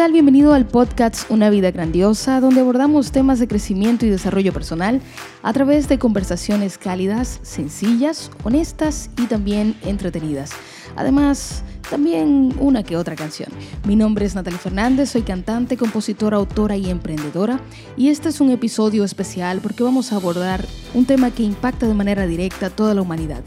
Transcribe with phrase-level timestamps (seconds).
[0.00, 0.12] tal?
[0.12, 5.02] Bienvenido al podcast Una vida grandiosa, donde abordamos temas de crecimiento y desarrollo personal
[5.42, 10.52] a través de conversaciones cálidas, sencillas, honestas y también entretenidas.
[10.96, 13.50] Además, también una que otra canción.
[13.84, 17.60] Mi nombre es Natalie Fernández, soy cantante, compositora, autora y emprendedora
[17.94, 21.92] y este es un episodio especial porque vamos a abordar un tema que impacta de
[21.92, 23.42] manera directa a toda la humanidad.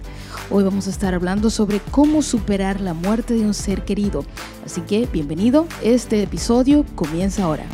[0.55, 4.23] Hoy vamos a estar hablando sobre cómo superar la muerte de un ser querido.
[4.63, 7.66] Así que bienvenido, este episodio comienza ahora.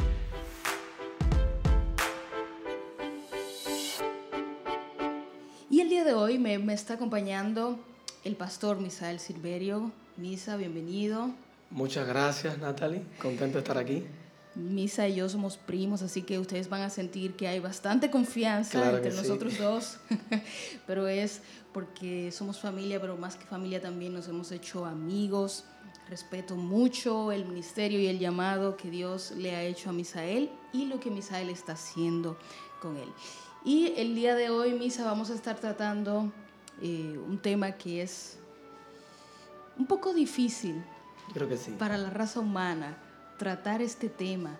[5.69, 7.77] Y el día de hoy me, me está acompañando
[8.23, 9.91] el pastor Misael Silverio.
[10.15, 11.31] Misa, bienvenido.
[11.71, 13.01] Muchas gracias, Natalie.
[13.21, 14.05] Contento de estar aquí.
[14.55, 18.95] Misa y yo somos primos, así que ustedes van a sentir que hay bastante confianza
[18.95, 19.97] entre nosotros dos,
[20.87, 21.41] pero es
[21.73, 25.65] porque somos familia, pero más que familia también nos hemos hecho amigos.
[26.09, 30.85] Respeto mucho el ministerio y el llamado que Dios le ha hecho a Misael y
[30.85, 32.37] lo que Misael está haciendo
[32.81, 33.09] con él.
[33.63, 36.31] Y el día de hoy, Misa, vamos a estar tratando
[36.81, 38.39] eh, un tema que es
[39.77, 40.83] un poco difícil
[41.33, 41.71] Creo que sí.
[41.77, 42.97] para la raza humana
[43.37, 44.57] tratar este tema.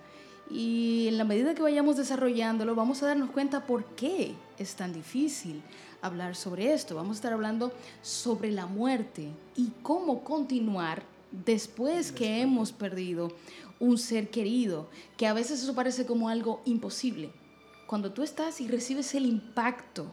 [0.49, 4.93] Y en la medida que vayamos desarrollándolo, vamos a darnos cuenta por qué es tan
[4.93, 5.61] difícil
[6.01, 6.95] hablar sobre esto.
[6.95, 13.31] Vamos a estar hablando sobre la muerte y cómo continuar después que hemos perdido
[13.79, 17.31] un ser querido, que a veces eso parece como algo imposible.
[17.87, 20.07] Cuando tú estás y recibes el impacto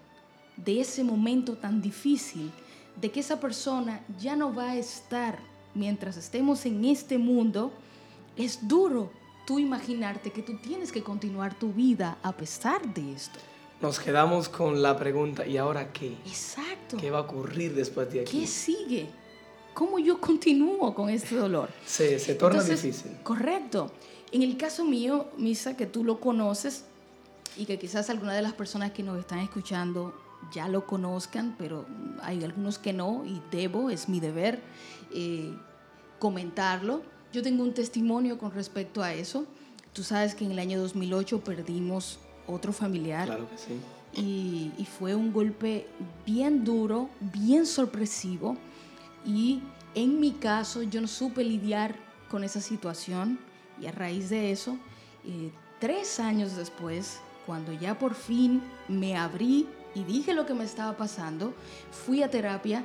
[0.57, 2.51] de ese momento tan difícil,
[3.01, 5.39] de que esa persona ya no va a estar
[5.75, 7.73] mientras estemos en este mundo,
[8.37, 9.11] es duro
[9.47, 13.39] tú imaginarte que tú tienes que continuar tu vida a pesar de esto.
[13.80, 16.16] Nos quedamos con la pregunta, ¿y ahora qué?
[16.27, 16.96] Exacto.
[16.96, 18.41] ¿Qué va a ocurrir después de aquí?
[18.41, 19.06] ¿Qué sigue?
[19.74, 21.68] ¿Cómo yo continúo con este dolor?
[21.84, 23.18] Se, se torna difícil.
[23.23, 23.92] Correcto.
[24.33, 26.84] En el caso mío, Misa, que tú lo conoces
[27.58, 30.14] y que quizás alguna de las personas que nos están escuchando
[30.52, 31.84] ya lo conozcan, pero
[32.22, 34.61] hay algunos que no y debo, es mi deber
[35.12, 35.55] eh,
[36.18, 37.02] comentarlo.
[37.33, 39.45] Yo tengo un testimonio con respecto a eso.
[39.92, 43.27] Tú sabes que en el año 2008 perdimos otro familiar.
[43.27, 43.80] Claro que sí.
[44.14, 45.86] Y, y, fue un golpe
[46.24, 48.57] bien duro, bien sorpresivo.
[49.27, 49.62] Y
[49.95, 51.96] en mi caso yo no supe lidiar
[52.30, 53.39] con esa situación.
[53.80, 54.79] Y a raíz de eso,
[55.24, 60.64] eh, tres años después, cuando ya por fin me abrí y dije lo que me
[60.64, 61.55] estaba pasando,
[61.90, 62.84] fui a terapia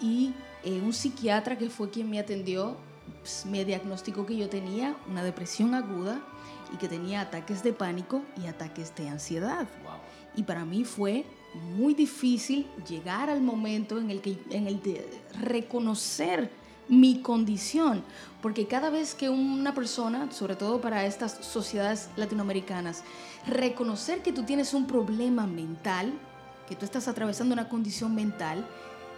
[0.00, 0.32] y
[0.64, 2.76] eh, un psiquiatra que fue quien me atendió
[3.20, 6.20] pues, me diagnosticó que yo tenía una depresión aguda
[6.72, 9.66] y que tenía ataques de pánico y ataques de ansiedad.
[10.36, 11.24] Y para mí fue
[11.76, 15.06] muy difícil llegar al momento en el, que, en el de
[15.40, 16.50] reconocer
[16.88, 18.02] mi condición,
[18.42, 23.04] porque cada vez que una persona, sobre todo para estas sociedades latinoamericanas,
[23.46, 26.12] reconocer que tú tienes un problema mental,
[26.68, 28.66] que tú estás atravesando una condición mental,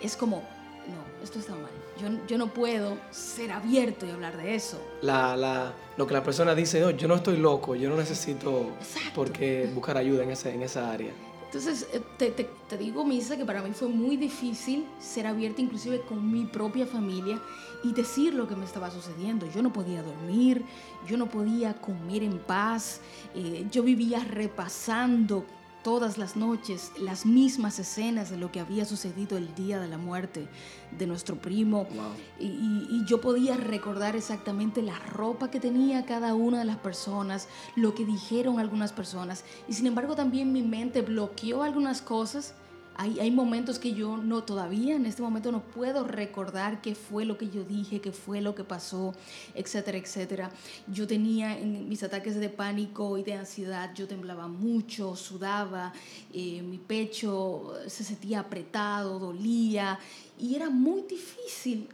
[0.03, 1.82] es como, no, esto está mal.
[2.03, 4.83] Yo, yo no puedo ser abierto y hablar de eso.
[5.03, 8.71] La, la, lo que la persona dice, no, yo no estoy loco, yo no necesito
[9.15, 11.13] por qué buscar ayuda en, ese, en esa área.
[11.45, 15.61] Entonces, eh, te, te, te, digo, Misa, que para mí fue muy difícil ser abierta
[15.61, 17.39] inclusive con mi propia familia
[17.85, 19.47] y decir lo que me estaba sucediendo.
[19.55, 20.65] Yo no podía dormir,
[21.07, 23.01] yo no podía comer en paz,
[23.35, 25.45] eh, yo vivía repasando
[25.83, 29.99] todas las noches las mismas escenas de lo que había sucedido el día de la
[29.99, 30.49] muerte
[30.97, 31.85] de nuestro primo.
[31.85, 32.13] Wow.
[32.39, 37.49] Y, y, yo podía recordar exactamente la ropa que tenía cada una de las personas,
[37.77, 39.45] lo que dijeron algunas personas.
[39.69, 42.55] Y sin embargo también mi mente bloqueó algunas cosas
[42.97, 47.25] hay, hay, momentos que yo no todavía, en este momento no puedo recordar qué fue
[47.25, 49.15] lo que yo dije, qué fue lo que pasó,
[49.55, 50.51] etcétera, etcétera.
[50.87, 55.93] Yo tenía en mis ataques de pánico y de ansiedad, yo temblaba mucho, sudaba,
[56.33, 59.99] eh, mi pecho se sentía apretado, dolía
[60.39, 61.89] y era muy difícil,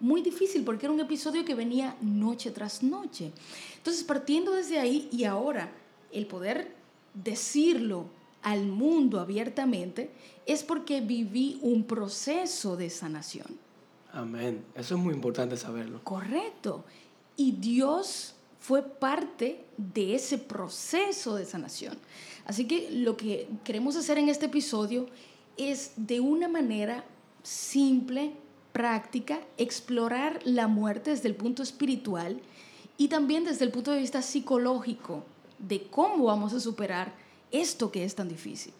[0.00, 3.32] muy difícil porque era un episodio que venía noche tras noche.
[3.78, 5.72] Entonces, partiendo desde ahí y ahora
[6.12, 6.74] el poder
[7.14, 8.15] decirlo
[8.46, 10.08] al mundo abiertamente
[10.46, 13.48] es porque viví un proceso de sanación.
[14.12, 14.64] Amén.
[14.76, 16.00] Eso es muy importante saberlo.
[16.04, 16.84] Correcto.
[17.36, 21.98] Y Dios fue parte de ese proceso de sanación.
[22.44, 25.08] Así que lo que queremos hacer en este episodio
[25.56, 27.04] es de una manera
[27.42, 28.30] simple,
[28.72, 32.40] práctica, explorar la muerte desde el punto espiritual
[32.96, 35.24] y también desde el punto de vista psicológico
[35.58, 38.72] de cómo vamos a superar esto que es tan difícil?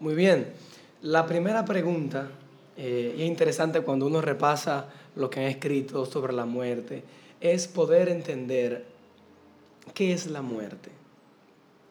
[0.00, 0.52] Muy bien.
[1.02, 2.30] La primera pregunta,
[2.76, 7.04] eh, y es interesante cuando uno repasa lo que han escrito sobre la muerte,
[7.40, 8.86] es poder entender
[9.92, 10.90] ¿qué es la muerte?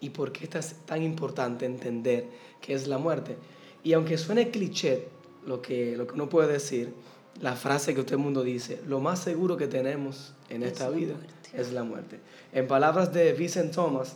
[0.01, 2.25] ¿Y por qué es tan importante entender
[2.59, 3.37] qué es la muerte?
[3.83, 5.07] Y aunque suene cliché
[5.45, 6.93] lo que, lo que uno puede decir,
[7.41, 11.15] la frase que todo el mundo dice, lo más seguro que tenemos en esta vida
[11.53, 12.19] es la muerte.
[12.51, 14.15] En palabras de Vincent Thomas,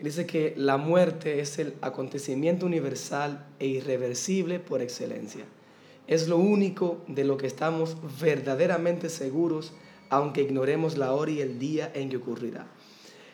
[0.00, 5.44] dice que la muerte es el acontecimiento universal e irreversible por excelencia.
[6.06, 9.72] Es lo único de lo que estamos verdaderamente seguros,
[10.10, 12.66] aunque ignoremos la hora y el día en que ocurrirá.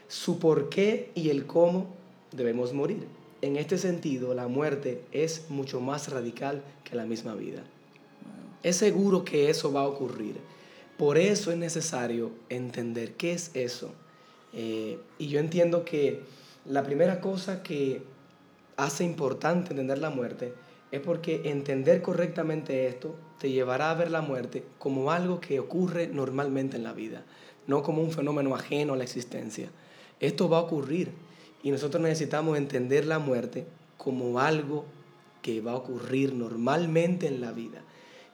[0.06, 1.94] Su por qué y el cómo
[2.32, 3.06] debemos morir.
[3.42, 7.64] En este sentido, la muerte es mucho más radical que la misma vida.
[8.62, 10.36] Es seguro que eso va a ocurrir.
[10.98, 13.92] Por eso es necesario entender qué es eso.
[14.52, 16.20] Eh, y yo entiendo que
[16.64, 18.02] la primera cosa que
[18.76, 20.54] hace importante entender la muerte
[20.90, 26.08] es porque entender correctamente esto te llevará a ver la muerte como algo que ocurre
[26.08, 27.24] normalmente en la vida,
[27.66, 29.70] no como un fenómeno ajeno a la existencia.
[30.18, 31.12] Esto va a ocurrir
[31.62, 33.66] y nosotros necesitamos entender la muerte
[33.96, 34.84] como algo
[35.42, 37.82] que va a ocurrir normalmente en la vida.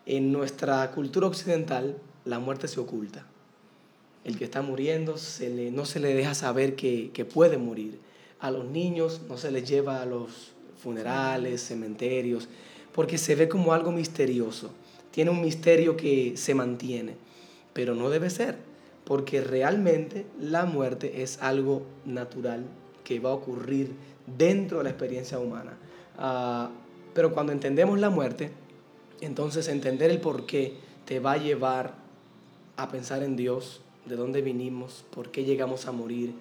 [0.07, 3.27] En nuestra cultura occidental, la muerte se oculta.
[4.25, 8.01] El que está muriendo se le, no se le deja saber que, que puede morir.
[8.41, 10.53] A los niños no se les lleva a los
[10.83, 12.49] funerales, cementerios,
[12.93, 14.71] porque se ve como algo misterioso.
[15.11, 17.17] Tiene un misterio que se mantiene,
[17.73, 18.57] pero no debe ser,
[19.05, 22.65] porque realmente la muerte es algo natural
[23.05, 23.93] que va a ocurrir
[24.27, 25.79] dentro de la experiencia humana.
[26.19, 26.71] Ah,
[27.15, 28.51] pero cuando entendemos la muerte,
[29.21, 30.75] entonces entender el por qué
[31.07, 31.95] te va a llevar
[32.77, 36.35] a pensar en Dios, de dónde vinimos, por qué llegamos a morir,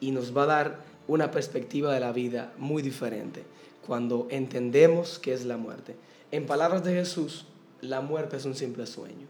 [0.00, 3.44] y nos va a dar una perspectiva de la vida muy diferente
[3.86, 5.96] cuando entendemos qué es la muerte.
[6.32, 7.46] En palabras de Jesús,
[7.80, 9.26] la muerte es un simple sueño.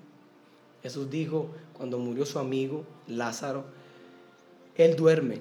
[0.83, 3.65] Jesús dijo cuando murió su amigo Lázaro,
[4.77, 5.41] Él duerme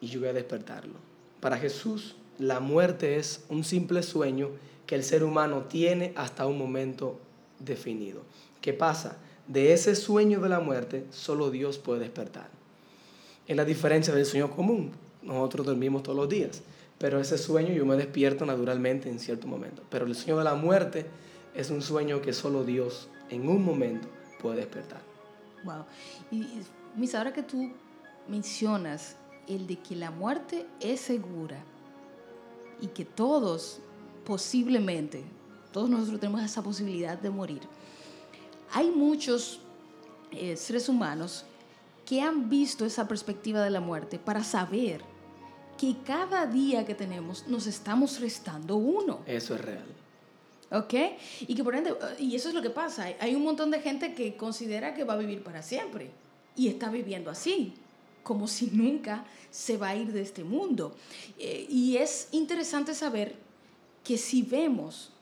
[0.00, 0.94] y yo voy a despertarlo.
[1.40, 4.50] Para Jesús, la muerte es un simple sueño
[4.86, 7.18] que el ser humano tiene hasta un momento
[7.58, 8.22] definido.
[8.60, 9.18] ¿Qué pasa?
[9.48, 12.48] De ese sueño de la muerte, solo Dios puede despertar.
[13.46, 14.92] Es la diferencia del sueño común.
[15.24, 16.62] Nosotros dormimos todos los días,
[16.98, 19.82] pero ese sueño yo me despierto naturalmente en cierto momento.
[19.90, 21.06] Pero el sueño de la muerte
[21.54, 24.08] es un sueño que solo Dios en un momento
[24.40, 25.00] puede despertar.
[25.64, 25.84] Wow.
[26.30, 26.46] Y,
[26.94, 27.72] mis, ahora que tú
[28.28, 29.16] mencionas
[29.48, 31.58] el de que la muerte es segura
[32.80, 33.80] y que todos
[34.24, 35.24] posiblemente,
[35.72, 37.62] todos nosotros tenemos esa posibilidad de morir.
[38.72, 39.60] Hay muchos
[40.32, 41.44] eh, seres humanos
[42.04, 45.02] que han visto esa perspectiva de la muerte para saber
[45.76, 49.20] que cada día que tenemos nos estamos restando uno.
[49.26, 49.86] Eso es real.
[50.70, 50.94] ¿Ok?
[51.46, 53.06] Y que por ende, y eso es lo que pasa.
[53.20, 56.10] Hay un montón de gente que considera que va a vivir para siempre
[56.56, 57.74] y está viviendo así,
[58.22, 60.96] como si nunca se va a ir de este mundo.
[61.38, 63.36] Eh, y es interesante saber
[64.02, 65.13] que si vemos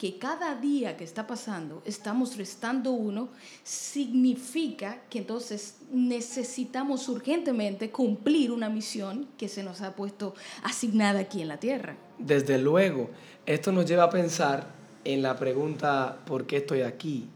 [0.00, 3.28] que cada día que está pasando estamos restando uno,
[3.62, 11.42] significa que entonces necesitamos urgentemente cumplir una misión que se nos ha puesto asignada aquí
[11.42, 11.96] en la Tierra.
[12.18, 13.10] Desde luego,
[13.44, 14.68] esto nos lleva a pensar
[15.04, 17.28] en la pregunta, ¿por qué estoy aquí?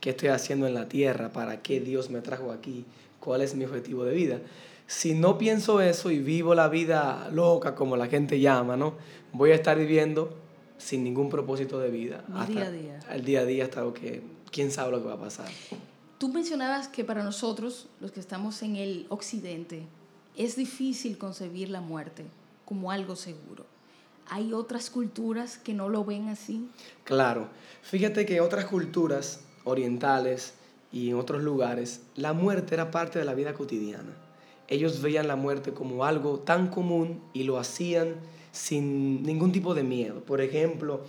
[0.00, 1.30] ¿Qué estoy haciendo en la Tierra?
[1.30, 2.84] ¿Para qué Dios me trajo aquí?
[3.20, 4.40] ¿Cuál es mi objetivo de vida?
[4.88, 8.94] Si no pienso eso y vivo la vida loca, como la gente llama, ¿no?
[9.32, 10.47] Voy a estar viviendo
[10.78, 12.24] sin ningún propósito de vida.
[12.32, 13.00] hasta día a día.
[13.10, 15.48] El día a día hasta lo que, quién sabe lo que va a pasar.
[16.18, 19.82] Tú mencionabas que para nosotros, los que estamos en el occidente,
[20.36, 22.24] es difícil concebir la muerte
[22.64, 23.66] como algo seguro.
[24.30, 26.68] ¿Hay otras culturas que no lo ven así?
[27.04, 27.48] Claro.
[27.82, 30.54] Fíjate que otras culturas orientales
[30.92, 34.14] y en otros lugares, la muerte era parte de la vida cotidiana.
[34.68, 38.16] Ellos veían la muerte como algo tan común y lo hacían
[38.58, 40.20] sin ningún tipo de miedo.
[40.24, 41.02] Por ejemplo,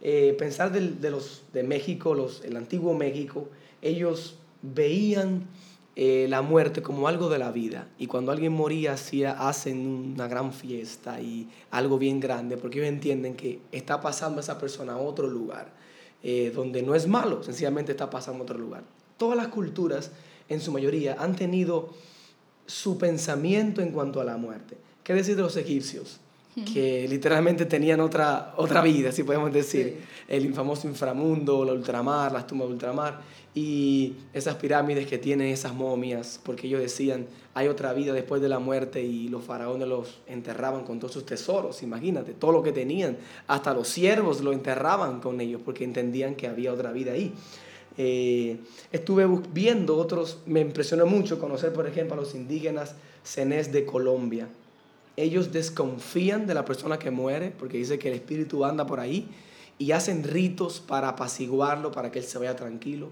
[0.00, 3.48] eh, pensar de, los, de México, los, el antiguo México,
[3.82, 5.48] ellos veían
[5.96, 7.88] eh, la muerte como algo de la vida.
[7.98, 12.88] Y cuando alguien moría, hacía, hacen una gran fiesta y algo bien grande, porque ellos
[12.88, 15.72] entienden que está pasando esa persona a otro lugar,
[16.22, 18.84] eh, donde no es malo, sencillamente está pasando a otro lugar.
[19.16, 20.12] Todas las culturas,
[20.48, 21.90] en su mayoría, han tenido
[22.66, 24.76] su pensamiento en cuanto a la muerte.
[25.02, 26.20] ¿Qué decir de los egipcios?
[26.54, 30.02] Que literalmente tenían otra, otra vida, si podemos decir.
[30.28, 33.20] El famoso inframundo, la ultramar, las tumbas de ultramar
[33.54, 38.48] y esas pirámides que tienen esas momias, porque ellos decían, hay otra vida después de
[38.48, 42.72] la muerte y los faraones los enterraban con todos sus tesoros, imagínate, todo lo que
[42.72, 47.34] tenían, hasta los siervos lo enterraban con ellos porque entendían que había otra vida ahí.
[47.98, 48.56] Eh,
[48.90, 54.48] estuve viendo otros, me impresionó mucho conocer, por ejemplo, a los indígenas Cenés de Colombia.
[55.16, 59.28] Ellos desconfían de la persona que muere porque dice que el espíritu anda por ahí
[59.78, 63.08] y hacen ritos para apaciguarlo, para que él se vaya tranquilo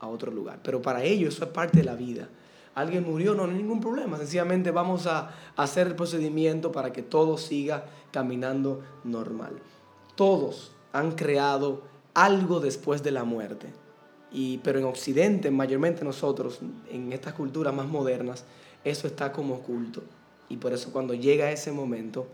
[0.00, 0.60] a otro lugar.
[0.62, 2.28] Pero para ellos eso es parte de la vida.
[2.74, 4.16] Alguien murió, no, no hay ningún problema.
[4.18, 9.60] Sencillamente vamos a hacer el procedimiento para que todo siga caminando normal.
[10.16, 11.82] Todos han creado
[12.14, 13.72] algo después de la muerte.
[14.32, 18.44] Y, pero en Occidente, mayormente nosotros, en estas culturas más modernas,
[18.82, 20.02] eso está como oculto.
[20.48, 22.26] Y por eso cuando llega ese momento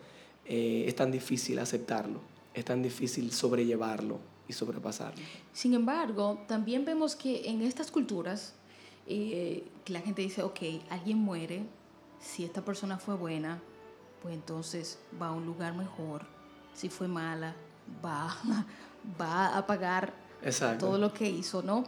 [0.44, 2.20] eh, es tan difícil aceptarlo,
[2.54, 5.22] es tan difícil sobrellevarlo y sobrepasarlo.
[5.52, 8.54] Sin embargo, también vemos que en estas culturas,
[9.06, 11.62] eh, que la gente dice, ok, alguien muere,
[12.20, 13.62] si esta persona fue buena,
[14.22, 16.26] pues entonces va a un lugar mejor,
[16.74, 17.54] si fue mala,
[18.04, 18.36] va,
[19.20, 20.12] va a pagar
[20.78, 21.84] todo lo que hizo, ¿no?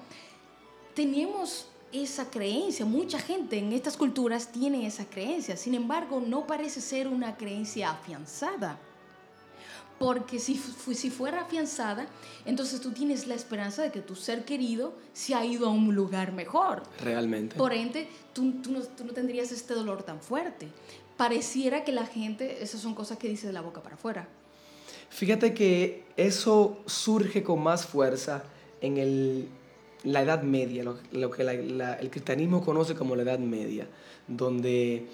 [0.95, 6.81] Tenemos esa creencia, mucha gente en estas culturas tiene esa creencia, sin embargo no parece
[6.81, 8.79] ser una creencia afianzada.
[9.99, 12.07] Porque si, si fuera afianzada,
[12.45, 15.95] entonces tú tienes la esperanza de que tu ser querido se ha ido a un
[15.95, 16.83] lugar mejor.
[17.01, 17.55] Realmente.
[17.55, 20.67] Por ende, tú, tú, no, tú no tendrías este dolor tan fuerte.
[21.17, 24.27] Pareciera que la gente, esas son cosas que dice de la boca para afuera.
[25.09, 28.43] Fíjate que eso surge con más fuerza
[28.81, 29.49] en el
[30.05, 33.87] la Edad Media, lo, que el cristianismo conoce como la Edad Media,
[34.27, 35.07] donde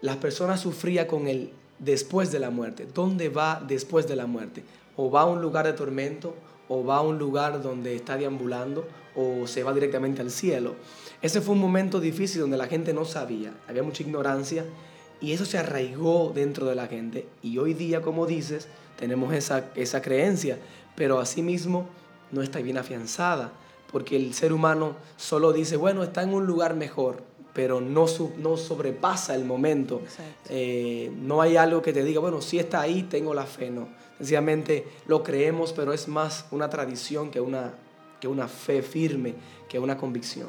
[0.00, 2.86] las personas sufrían con el después de la muerte.
[2.92, 4.64] ¿Dónde va después de la muerte?
[4.96, 6.34] O va a un lugar de tormento,
[6.68, 10.74] o va a un lugar donde está deambulando, o se va directamente al cielo.
[11.22, 14.64] Ese fue un momento difícil donde la gente no sabía, había mucha ignorancia,
[15.20, 17.26] y eso se arraigó dentro de la gente.
[17.42, 20.58] Y hoy día, como dices, tenemos esa, esa creencia,
[20.96, 21.86] pero asimismo
[22.32, 23.52] no está bien afianzada
[23.92, 27.22] porque el ser humano solo dice, bueno, está en un lugar mejor,
[27.52, 28.06] pero no,
[28.38, 30.00] no sobrepasa el momento.
[30.48, 33.88] Eh, no hay algo que te diga, bueno, si está ahí, tengo la fe, no.
[34.16, 37.74] Sencillamente lo creemos, pero es más una tradición que una,
[38.18, 39.34] que una fe firme,
[39.68, 40.48] que una convicción.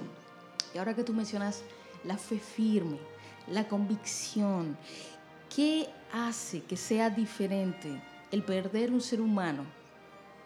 [0.73, 1.63] Y ahora que tú mencionas
[2.05, 2.97] la fe firme,
[3.49, 4.77] la convicción,
[5.53, 9.65] ¿qué hace que sea diferente el perder un ser humano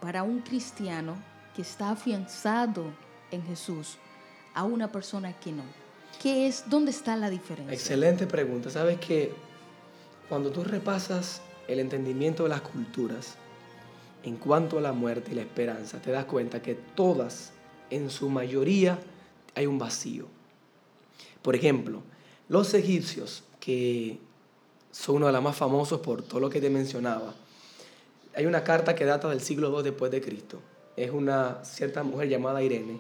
[0.02, 1.16] para un cristiano
[1.58, 2.86] que está afianzado
[3.32, 3.98] en Jesús
[4.54, 5.64] a una persona que no?
[6.22, 7.74] ¿Qué es, dónde está la diferencia?
[7.74, 8.70] Excelente pregunta.
[8.70, 9.34] Sabes que
[10.30, 13.38] cuando tú repasas el entendimiento de las culturas
[14.22, 17.54] en cuanto a la muerte y la esperanza, te das cuenta que todas,
[17.90, 19.00] en su mayoría,
[19.56, 20.28] hay un vacío.
[21.42, 22.04] Por ejemplo,
[22.50, 24.20] los egipcios, que
[24.92, 27.34] son uno de los más famosos por todo lo que te mencionaba,
[28.36, 30.62] hay una carta que data del siglo II después de Cristo,
[30.98, 33.00] es una cierta mujer llamada Irene.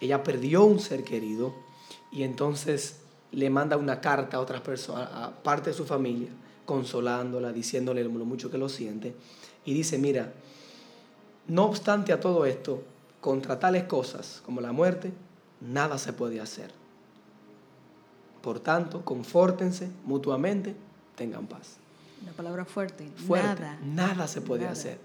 [0.00, 1.52] Ella perdió un ser querido
[2.10, 3.00] y entonces
[3.32, 6.30] le manda una carta a otras personas, a parte de su familia,
[6.64, 9.14] consolándola, diciéndole lo mucho que lo siente.
[9.64, 10.32] Y dice, mira,
[11.48, 12.82] no obstante a todo esto,
[13.20, 15.12] contra tales cosas como la muerte,
[15.60, 16.70] nada se puede hacer.
[18.40, 20.74] Por tanto, confórtense mutuamente,
[21.16, 21.76] tengan paz.
[22.22, 23.08] Una palabra fuerte.
[23.28, 23.78] nada.
[23.84, 24.98] Nada se puede hacer.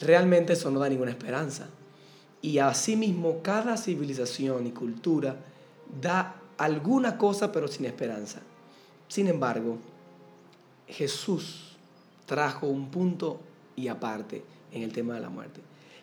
[0.00, 1.68] Realmente eso no da ninguna esperanza.
[2.40, 5.36] Y asimismo, cada civilización y cultura
[6.00, 8.40] da alguna cosa pero sin esperanza.
[9.08, 9.78] Sin embargo,
[10.86, 11.76] Jesús
[12.26, 13.40] trajo un punto
[13.74, 15.60] y aparte en el tema de la muerte.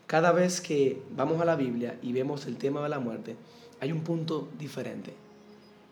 [0.07, 3.35] Cada vez que vamos a la Biblia y vemos el tema de la muerte,
[3.79, 5.13] hay un punto diferente.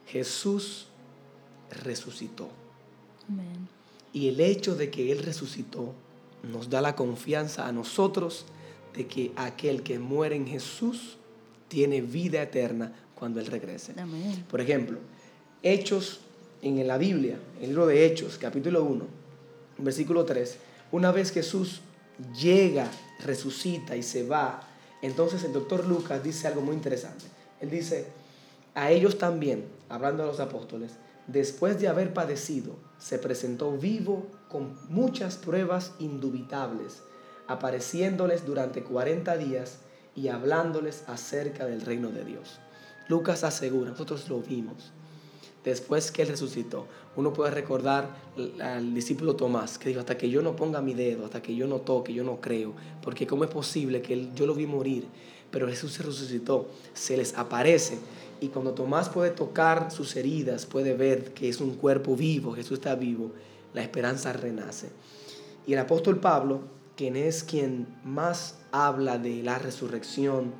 [0.08, 0.88] Jesús
[1.84, 2.50] resucitó.
[4.12, 5.94] Y el hecho de que Él resucitó
[6.44, 8.46] nos da la confianza a nosotros
[8.94, 11.18] de que aquel que muere en Jesús
[11.68, 13.94] tiene vida eterna cuando Él regrese.
[14.50, 15.00] Por ejemplo,
[15.64, 16.20] Hechos
[16.62, 19.06] en la Biblia, el libro de Hechos, capítulo 1,
[19.80, 20.58] versículo 3,
[20.92, 21.82] una vez Jesús
[22.40, 22.92] llega,
[23.24, 24.68] resucita y se va,
[25.02, 27.26] entonces el doctor Lucas dice algo muy interesante.
[27.60, 28.06] Él dice,
[28.76, 30.92] a ellos también, hablando a los apóstoles,
[31.28, 37.02] después de haber padecido, se presentó vivo con muchas pruebas indubitables
[37.48, 39.80] apareciéndoles durante 40 días
[40.16, 42.60] y hablándoles acerca del reino de Dios.
[43.08, 44.92] Lucas asegura, nosotros lo vimos.
[45.66, 48.16] Después que él resucitó, uno puede recordar
[48.62, 51.66] al discípulo Tomás que dijo, hasta que yo no ponga mi dedo, hasta que yo
[51.68, 55.08] no toque, yo no creo, porque cómo es posible que yo lo vi morir,
[55.50, 57.98] pero Jesús se resucitó, se les aparece
[58.40, 62.80] y cuando Tomás puede tocar sus heridas, puede ver que es un cuerpo vivo, Jesús
[62.80, 63.32] está vivo,
[63.74, 64.90] la esperanza renace.
[65.66, 66.62] Y el apóstol Pablo
[66.96, 70.54] quien es quien más habla de la resurrección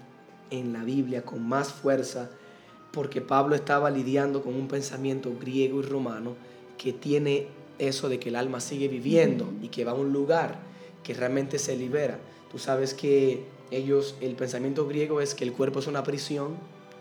[0.50, 2.30] en la Biblia con más fuerza,
[2.92, 6.36] porque Pablo estaba lidiando con un pensamiento griego y romano
[6.78, 7.48] que tiene
[7.80, 10.60] eso de que el alma sigue viviendo y que va a un lugar
[11.04, 12.20] que realmente se libera.
[12.52, 16.56] Tú sabes que ellos, el pensamiento griego es que el cuerpo es una prisión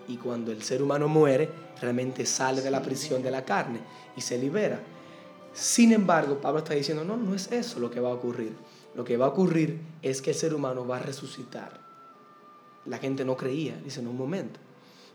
[0.09, 1.51] y cuando el ser humano muere,
[1.81, 3.81] realmente sale de la prisión de la carne
[4.17, 4.81] y se libera.
[5.55, 8.53] Sin embargo, Pablo está diciendo, no, no es eso lo que va a ocurrir.
[8.95, 11.81] Lo que va a ocurrir es que el ser humano va a resucitar.
[12.87, 14.59] La gente no creía, dice en un momento.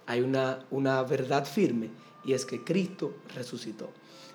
[0.06, 1.90] Hay una, una verdad firme
[2.24, 3.90] y es que Cristo resucitó.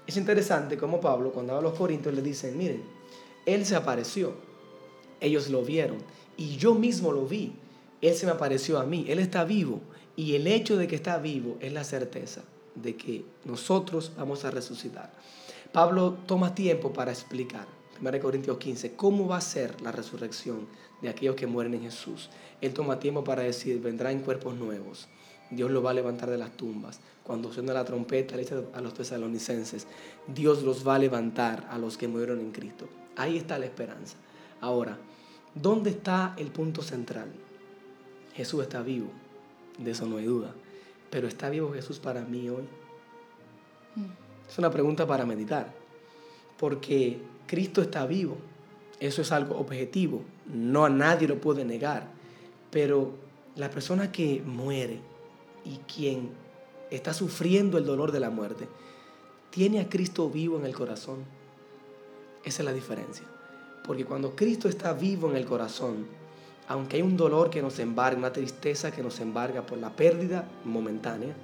[0.07, 2.83] Es interesante como Pablo, cuando habla a los corintios, le dicen, miren,
[3.47, 4.35] Él se apareció,
[5.21, 5.99] ellos lo vieron
[6.37, 7.55] y yo mismo lo vi.
[8.01, 9.81] Él se me apareció a mí, Él está vivo
[10.17, 12.43] y el hecho de que está vivo es la certeza
[12.75, 15.13] de que nosotros vamos a resucitar.
[15.73, 17.67] Pablo toma tiempo para explicar,
[17.99, 20.67] 1 Corintios 15, cómo va a ser la resurrección
[21.01, 22.29] de aquellos que mueren en Jesús.
[22.61, 25.09] Él toma tiempo para decir, vendrá en cuerpos nuevos.
[25.51, 27.01] Dios lo va a levantar de las tumbas.
[27.23, 29.87] Cuando suena la trompeta, le a los tesalonicenses,
[30.27, 32.87] Dios los va a levantar a los que murieron en Cristo.
[33.17, 34.17] Ahí está la esperanza.
[34.61, 34.99] Ahora,
[35.55, 37.33] ¿dónde está el punto central?
[38.35, 39.09] Jesús está vivo,
[39.79, 40.55] de eso no hay duda.
[41.11, 42.65] Pero ¿está vivo Jesús para mí hoy?
[44.53, 45.73] Es una pregunta para meditar,
[46.59, 48.37] porque Cristo está vivo.
[49.01, 52.09] Eso es algo objetivo, no a nadie lo puede negar.
[52.71, 53.13] Pero
[53.57, 55.01] la persona que muere
[55.65, 56.29] y quien
[56.91, 58.69] está sufriendo el dolor de la muerte,
[59.49, 61.25] tiene a Cristo vivo en el corazón.
[62.45, 63.25] Esa es la diferencia.
[63.87, 66.07] Porque cuando Cristo está vivo en el corazón,
[66.69, 70.47] aunque hay un dolor que nos embarga, una tristeza que nos embarga por la pérdida
[70.67, 71.35] momentánea,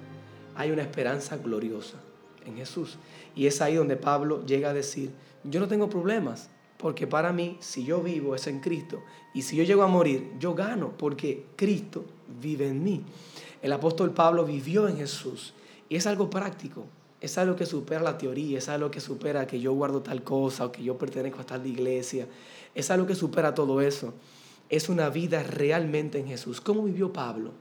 [0.55, 1.97] hay una esperanza gloriosa
[2.45, 2.97] en Jesús.
[3.35, 5.11] Y es ahí donde Pablo llega a decir,
[5.43, 9.01] yo no tengo problemas, porque para mí, si yo vivo es en Cristo.
[9.33, 12.05] Y si yo llego a morir, yo gano, porque Cristo
[12.41, 13.03] vive en mí.
[13.61, 15.53] El apóstol Pablo vivió en Jesús.
[15.89, 16.85] Y es algo práctico.
[17.21, 20.65] Es algo que supera la teoría, es algo que supera que yo guardo tal cosa
[20.65, 22.27] o que yo pertenezco a tal iglesia.
[22.73, 24.13] Es algo que supera todo eso.
[24.69, 26.61] Es una vida realmente en Jesús.
[26.61, 27.51] ¿Cómo vivió Pablo?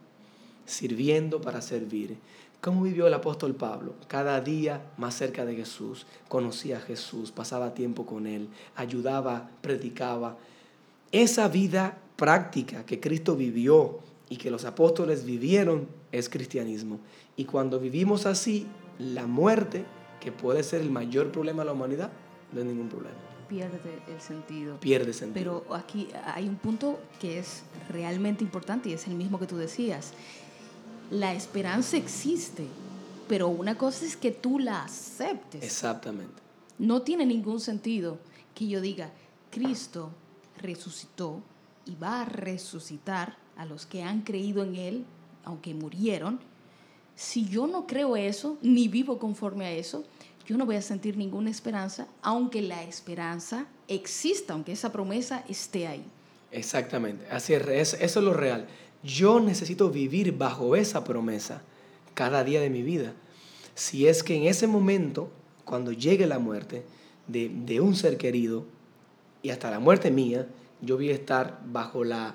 [0.64, 2.18] Sirviendo para servir.
[2.60, 3.94] ¿Cómo vivió el apóstol Pablo?
[4.08, 6.06] Cada día más cerca de Jesús.
[6.28, 10.36] Conocía a Jesús, pasaba tiempo con él, ayudaba, predicaba.
[11.12, 16.98] Esa vida práctica que Cristo vivió y que los apóstoles vivieron es cristianismo.
[17.36, 18.66] Y cuando vivimos así,
[18.98, 19.84] la muerte,
[20.20, 22.10] que puede ser el mayor problema de la humanidad,
[22.52, 23.16] no es ningún problema.
[23.48, 24.80] Pierde el sentido.
[24.80, 25.62] Pierde sentido.
[25.64, 29.56] Pero aquí hay un punto que es realmente importante y es el mismo que tú
[29.56, 30.12] decías.
[31.10, 32.66] La esperanza existe,
[33.28, 35.62] pero una cosa es que tú la aceptes.
[35.62, 36.42] Exactamente.
[36.78, 38.18] No tiene ningún sentido
[38.54, 39.10] que yo diga,
[39.50, 40.10] Cristo
[40.58, 41.40] resucitó
[41.86, 45.04] y va a resucitar a los que han creído en Él,
[45.44, 46.40] aunque murieron,
[47.16, 50.04] si yo no creo eso, ni vivo conforme a eso,
[50.46, 55.88] yo no voy a sentir ninguna esperanza, aunque la esperanza exista, aunque esa promesa esté
[55.88, 56.04] ahí.
[56.52, 58.68] Exactamente, así es, eso es lo real.
[59.02, 61.62] Yo necesito vivir bajo esa promesa
[62.14, 63.14] cada día de mi vida.
[63.74, 65.30] Si es que en ese momento,
[65.64, 66.84] cuando llegue la muerte
[67.26, 68.64] de, de un ser querido
[69.42, 70.46] y hasta la muerte mía,
[70.80, 72.34] yo voy a estar bajo la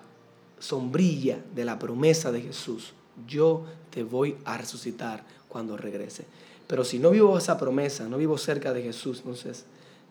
[0.60, 2.93] sombrilla de la promesa de Jesús.
[3.28, 6.26] Yo te voy a resucitar cuando regrese.
[6.67, 9.65] Pero si no vivo esa promesa, no vivo cerca de Jesús, entonces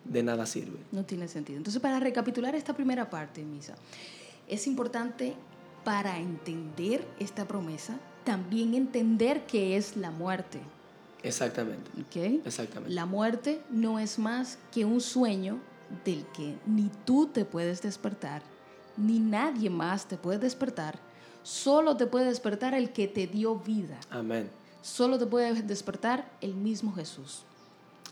[0.05, 0.77] de nada sirve.
[0.91, 1.57] No tiene sentido.
[1.57, 3.75] Entonces, para recapitular esta primera parte, Misa,
[4.47, 5.33] es importante
[5.83, 10.59] para entender esta promesa, también entender qué es la muerte.
[11.21, 11.89] Exactamente.
[12.07, 12.41] ¿Okay?
[12.45, 12.93] Exactamente.
[12.93, 15.59] La muerte no es más que un sueño
[16.05, 18.41] del que ni tú te puedes despertar
[18.97, 20.99] ni nadie más te puede despertar.
[21.43, 23.99] Solo te puede despertar el que te dio vida.
[24.09, 24.49] Amén.
[24.81, 27.43] Solo te puede despertar el mismo Jesús.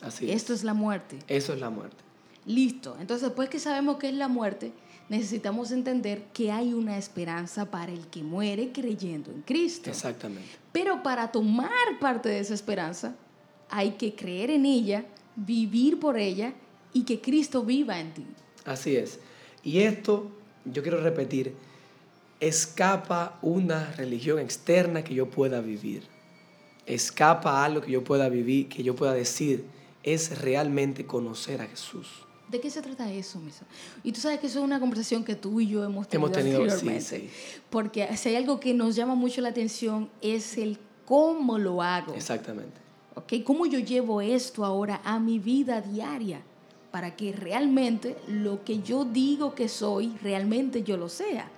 [0.01, 1.19] Así Esto es la muerte.
[1.27, 1.97] Eso es la muerte.
[2.45, 2.97] Listo.
[2.99, 4.73] Entonces, después que sabemos qué es la muerte,
[5.11, 9.89] necesitamos entender que hay una esperanza para el que muere creyendo en Cristo.
[9.89, 10.47] Exactamente.
[10.71, 13.13] Pero para tomar parte de esa esperanza,
[13.69, 15.03] hay que creer en ella,
[15.35, 16.53] vivir por ella
[16.93, 18.25] y que Cristo viva en ti.
[18.63, 19.19] Así es.
[19.63, 20.31] Y esto
[20.63, 21.55] yo quiero repetir,
[22.39, 26.03] escapa una religión externa que yo pueda vivir.
[26.85, 29.65] Escapa algo que yo pueda vivir, que yo pueda decir,
[30.03, 32.07] es realmente conocer a Jesús.
[32.51, 33.65] ¿De qué se trata eso, Misa?
[34.03, 36.37] Y tú sabes que eso es una conversación que tú y yo hemos tenido, hemos
[36.37, 37.29] tenido anteriormente.
[37.69, 42.13] Porque si hay algo que nos llama mucho la atención es el cómo lo hago.
[42.13, 42.79] Exactamente.
[43.15, 43.43] ¿Ok?
[43.45, 46.41] ¿Cómo yo llevo esto ahora a mi vida diaria?
[46.91, 51.49] para que realmente lo que yo digo que soy, realmente yo lo sea.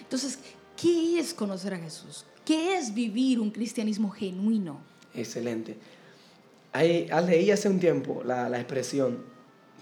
[0.00, 0.38] Entonces,
[0.80, 2.24] ¿qué es conocer a Jesús?
[2.44, 4.80] ¿Qué es vivir un cristianismo genuino?
[5.14, 5.76] Excelente.
[6.72, 9.22] Ahí, leí hace un tiempo la, la expresión,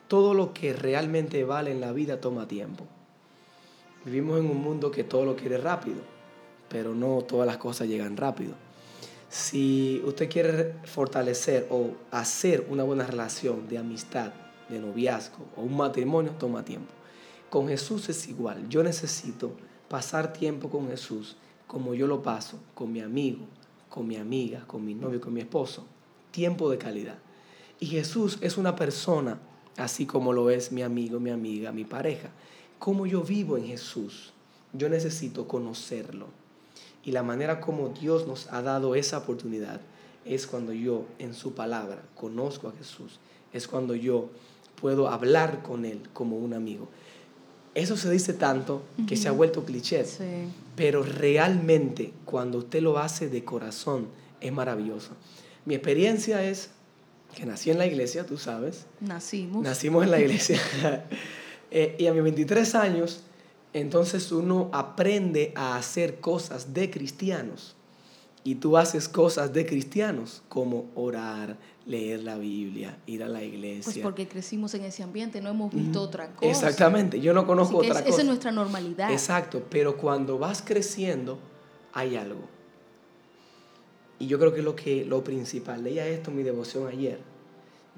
[0.09, 2.87] todo lo que realmente vale en la vida toma tiempo.
[4.05, 6.01] Vivimos en un mundo que todo lo quiere rápido,
[6.69, 8.55] pero no todas las cosas llegan rápido.
[9.29, 14.33] Si usted quiere fortalecer o hacer una buena relación de amistad,
[14.71, 16.93] de noviazgo o un matrimonio, toma tiempo.
[17.51, 18.69] Con Jesús es igual.
[18.69, 19.53] Yo necesito
[19.89, 23.45] pasar tiempo con Jesús como yo lo paso con mi amigo,
[23.91, 25.87] con mi amiga, con mi novio, con mi esposo.
[26.31, 27.19] Tiempo de calidad.
[27.81, 29.39] Y Jesús es una persona,
[29.79, 32.31] así como lo es mi amigo, mi amiga, mi pareja.
[32.79, 34.33] Como yo vivo en Jesús,
[34.73, 36.27] yo necesito conocerlo.
[37.05, 39.81] Y la manera como Dios nos ha dado esa oportunidad
[40.25, 43.19] es cuando yo en su palabra conozco a Jesús.
[43.53, 44.29] Es cuando yo
[44.81, 46.89] puedo hablar con Él como un amigo.
[47.75, 50.05] Eso se dice tanto que se ha vuelto cliché,
[50.75, 54.09] pero realmente cuando usted lo hace de corazón
[54.41, 55.13] es maravilloso.
[55.65, 56.71] Mi experiencia es
[57.35, 58.87] que nací en la iglesia, tú sabes.
[59.01, 59.63] Nacimos.
[59.63, 60.61] Nacimos en la iglesia.
[61.71, 63.21] Eh, y a mis 23 años,
[63.75, 67.77] entonces uno aprende a hacer cosas de cristianos.
[68.43, 73.93] Y tú haces cosas de cristianos, como orar, leer la Biblia, ir a la iglesia.
[73.93, 76.51] Pues porque crecimos en ese ambiente, no hemos visto otra cosa.
[76.51, 78.09] Exactamente, yo no conozco otra cosa.
[78.09, 79.11] Esa es nuestra normalidad.
[79.11, 81.39] Exacto, pero cuando vas creciendo
[81.93, 82.58] hay algo.
[84.19, 87.21] Y yo creo que lo que lo principal, leía esto en mi devoción ayer.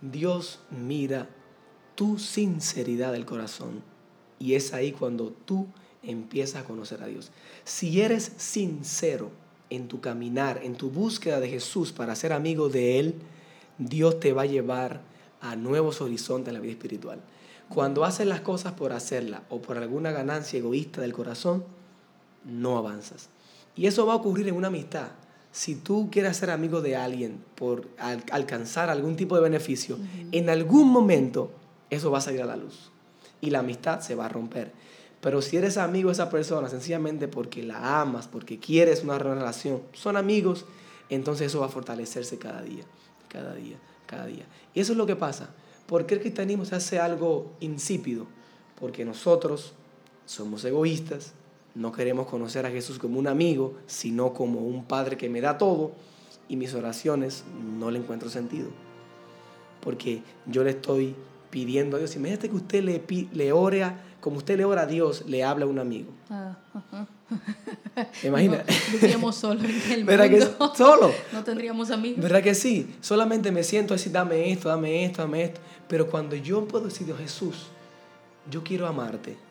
[0.00, 1.28] Dios mira
[1.94, 3.82] tu sinceridad del corazón
[4.38, 5.66] y es ahí cuando tú
[6.02, 7.30] empiezas a conocer a Dios.
[7.64, 9.30] Si eres sincero
[9.68, 13.14] en tu caminar, en tu búsqueda de Jesús para ser amigo de Él,
[13.78, 15.02] Dios te va a llevar
[15.40, 17.20] a nuevos horizontes en la vida espiritual.
[17.68, 21.64] Cuando haces las cosas por hacerla o por alguna ganancia egoísta del corazón,
[22.44, 23.28] no avanzas.
[23.76, 25.08] Y eso va a ocurrir en una amistad.
[25.52, 29.98] Si tú quieres ser amigo de alguien por alcanzar algún tipo de beneficio,
[30.30, 31.50] en algún momento
[31.90, 32.90] eso va a salir a la luz
[33.40, 34.72] y la amistad se va a romper.
[35.20, 39.82] Pero si eres amigo de esa persona sencillamente porque la amas, porque quieres una relación,
[39.92, 40.66] son amigos,
[41.08, 42.84] entonces eso va a fortalecerse cada día
[43.30, 44.44] cada día, cada día.
[44.74, 45.48] Y eso es lo que pasa.
[45.86, 48.26] ¿Por qué el cristianismo se hace algo insípido?
[48.78, 49.72] Porque nosotros
[50.26, 51.32] somos egoístas,
[51.80, 55.56] no queremos conocer a Jesús como un amigo, sino como un Padre que me da
[55.56, 55.92] todo,
[56.46, 57.42] y mis oraciones
[57.78, 58.68] no le encuentro sentido.
[59.80, 61.14] Porque yo le estoy
[61.48, 64.86] pidiendo a Dios, imagínate que usted le, le ore a, como usted le ora a
[64.86, 66.12] Dios, le habla a un amigo.
[66.28, 66.58] Ah,
[68.24, 68.62] Imagina.
[68.92, 70.42] viviríamos solo en el ¿Verdad que
[70.76, 71.10] solo?
[71.32, 72.22] No tendríamos amigos.
[72.22, 72.94] ¿Verdad que sí?
[73.00, 75.60] Solamente me siento así, dame esto, dame esto, dame esto.
[75.88, 77.68] Pero cuando yo puedo decir, Dios Jesús,
[78.50, 79.49] yo quiero amarte.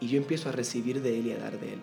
[0.00, 1.80] Y yo empiezo a recibir de Él y a dar de Él.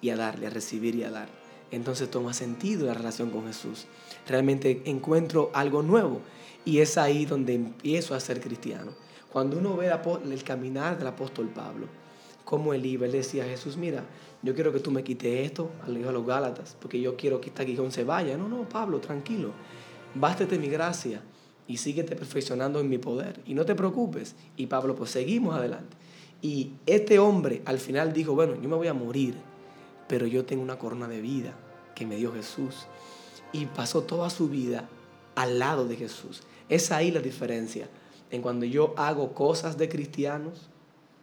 [0.00, 1.28] Y a darle, a recibir y a dar.
[1.70, 3.86] Entonces toma sentido la relación con Jesús.
[4.26, 6.20] Realmente encuentro algo nuevo.
[6.64, 8.92] Y es ahí donde empiezo a ser cristiano.
[9.32, 9.90] Cuando uno ve
[10.30, 11.86] el caminar del apóstol Pablo,
[12.44, 14.04] como él iba, él decía, Jesús, mira,
[14.42, 17.40] yo quiero que tú me quites esto, al hijo de los Gálatas, porque yo quiero
[17.40, 18.36] que este aguijón se vaya.
[18.36, 19.52] No, no, Pablo, tranquilo.
[20.14, 21.22] Bástete mi gracia
[21.66, 23.40] y síguete perfeccionando en mi poder.
[23.46, 24.34] Y no te preocupes.
[24.56, 25.96] Y Pablo, pues seguimos adelante.
[26.42, 29.36] Y este hombre al final dijo, bueno, yo me voy a morir,
[30.08, 31.54] pero yo tengo una corona de vida
[31.94, 32.86] que me dio Jesús.
[33.52, 34.88] Y pasó toda su vida
[35.36, 36.42] al lado de Jesús.
[36.68, 37.88] Es ahí la diferencia
[38.30, 40.68] en cuando yo hago cosas de cristianos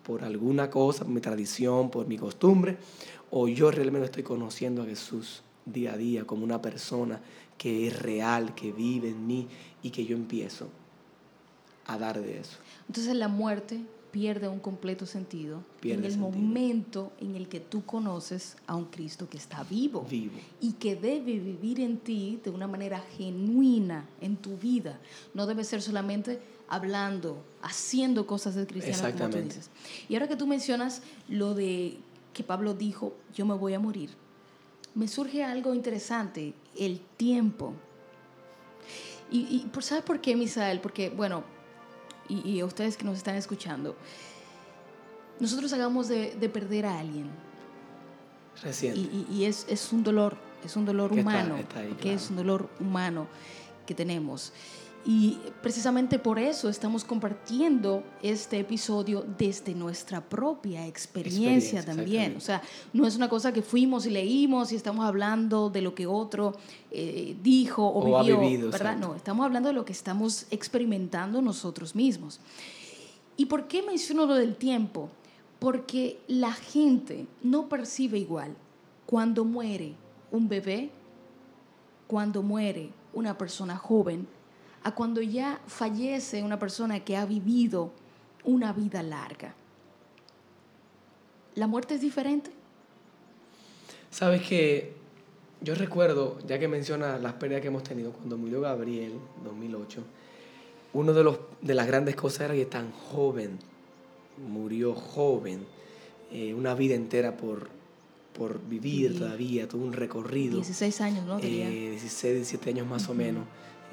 [0.04, 2.78] por alguna cosa, por mi tradición, por mi costumbre,
[3.30, 7.20] o yo realmente estoy conociendo a Jesús día a día como una persona
[7.58, 9.48] que es real, que vive en mí
[9.84, 10.70] y que yo empiezo
[11.86, 12.58] a dar de eso.
[12.88, 18.58] Entonces la muerte pierde un completo sentido en el momento en el que tú conoces
[18.68, 22.68] a un Cristo que está vivo, vivo, y que debe vivir en ti de una
[22.68, 25.00] manera genuina en tu vida.
[25.34, 29.70] No debe ser solamente hablando, haciendo cosas de cristiano, como tú dices.
[30.08, 31.98] Y ahora que tú mencionas lo de
[32.34, 34.12] que Pablo dijo, yo me voy a morir,
[34.96, 37.74] me surge algo interesante, el tiempo.
[39.32, 40.80] Y, y ¿sabes por qué, Misael?
[40.80, 41.44] Porque, bueno,
[42.30, 43.96] y, a ustedes que nos están escuchando,
[45.40, 47.30] nosotros hagamos de, perder a alguien.
[48.62, 49.00] Reciente.
[49.00, 51.58] Y, es, un dolor, es un dolor humano,
[52.02, 53.28] que es un dolor humano
[53.86, 54.54] que tenemos.
[55.06, 62.36] Y precisamente por eso estamos compartiendo este episodio desde nuestra propia experiencia, también.
[62.36, 65.96] O sea, no es una cosa que fuimos y leímos y estamos hablando de lo
[65.96, 66.54] que otro
[66.92, 68.98] eh, dijo o, vivió, ¿verdad?
[68.98, 72.42] No, estamos hablando de lo que estamos experimentando nosotros mismos.
[73.38, 75.10] ¿Y por qué menciono lo del tiempo?
[75.60, 78.54] Porque la gente no percibe igual
[79.06, 79.94] cuando muere
[80.30, 80.90] un bebé,
[82.06, 84.28] cuando muere una persona joven,
[84.84, 87.92] a cuando ya fallece una persona que ha vivido
[88.44, 89.54] una vida larga.
[91.56, 92.52] ¿La muerte es diferente?
[94.12, 94.94] Sabes que
[95.62, 99.14] yo recuerdo, ya que menciona las pérdidas que hemos tenido, cuando murió Gabriel,
[99.44, 100.04] 2008,
[100.94, 103.60] uno de, los, de las grandes cosas era que tan joven,
[104.48, 105.66] murió joven,
[106.32, 107.70] eh, una vida entera por,
[108.34, 110.56] por vivir todavía, todo un recorrido.
[110.56, 111.40] 16 años, ¿no?
[111.40, 113.44] Eh, 16, 17 años más o menos.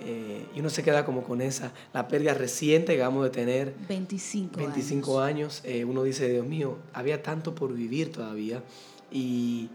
[0.01, 4.57] Eh, y uno se queda como con esa, la pérdida reciente, digamos, de tener 25,
[4.59, 5.63] 25 años.
[5.65, 8.63] Eh, uno dice, Dios mío, había tanto por vivir todavía.
[9.11, 9.71] Y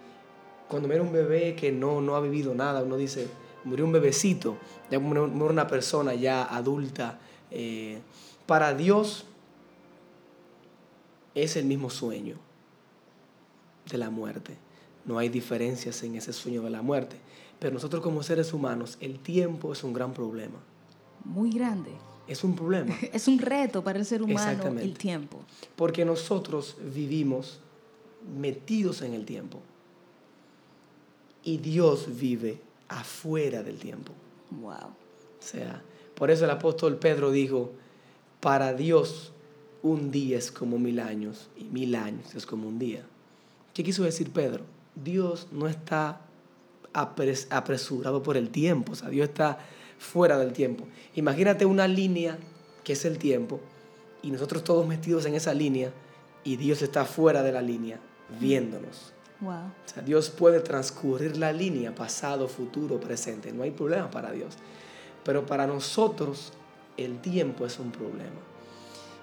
[0.68, 3.28] cuando mira un bebé que no, no ha vivido nada, uno dice,
[3.64, 4.58] murió un bebecito,
[4.90, 7.20] ya murió una persona ya adulta.
[7.50, 8.00] Eh,
[8.46, 9.26] para Dios
[11.36, 12.36] es el mismo sueño
[13.90, 14.58] de la muerte.
[15.06, 17.18] No hay diferencias en ese sueño de la muerte.
[17.62, 20.58] Pero nosotros como seres humanos, el tiempo es un gran problema.
[21.24, 21.92] Muy grande.
[22.28, 22.96] Es un problema.
[23.14, 25.42] es un reto para el ser humano el tiempo.
[25.76, 27.60] Porque nosotros vivimos
[28.36, 29.60] metidos en el tiempo.
[31.44, 34.12] Y Dios vive afuera del tiempo.
[34.60, 34.72] Wow.
[34.74, 35.84] O sea,
[36.16, 37.74] por eso el apóstol Pedro dijo,
[38.40, 39.34] para Dios
[39.84, 43.04] un día es como mil años y mil años es como un día.
[43.76, 44.64] ¿Qué quiso decir Pedro?
[44.96, 46.22] Dios no está
[46.94, 49.60] apresurado por el tiempo, o sea, Dios está
[49.98, 50.86] fuera del tiempo.
[51.16, 52.38] Imagínate una línea
[52.84, 53.60] que es el tiempo
[54.22, 55.92] y nosotros todos metidos en esa línea
[56.44, 58.00] y Dios está fuera de la línea
[58.40, 59.14] viéndonos.
[59.40, 59.54] Wow.
[59.54, 64.56] O sea, Dios puede transcurrir la línea pasado, futuro, presente, no hay problema para Dios.
[65.24, 66.54] Pero para nosotros
[66.98, 68.42] el tiempo es un problema.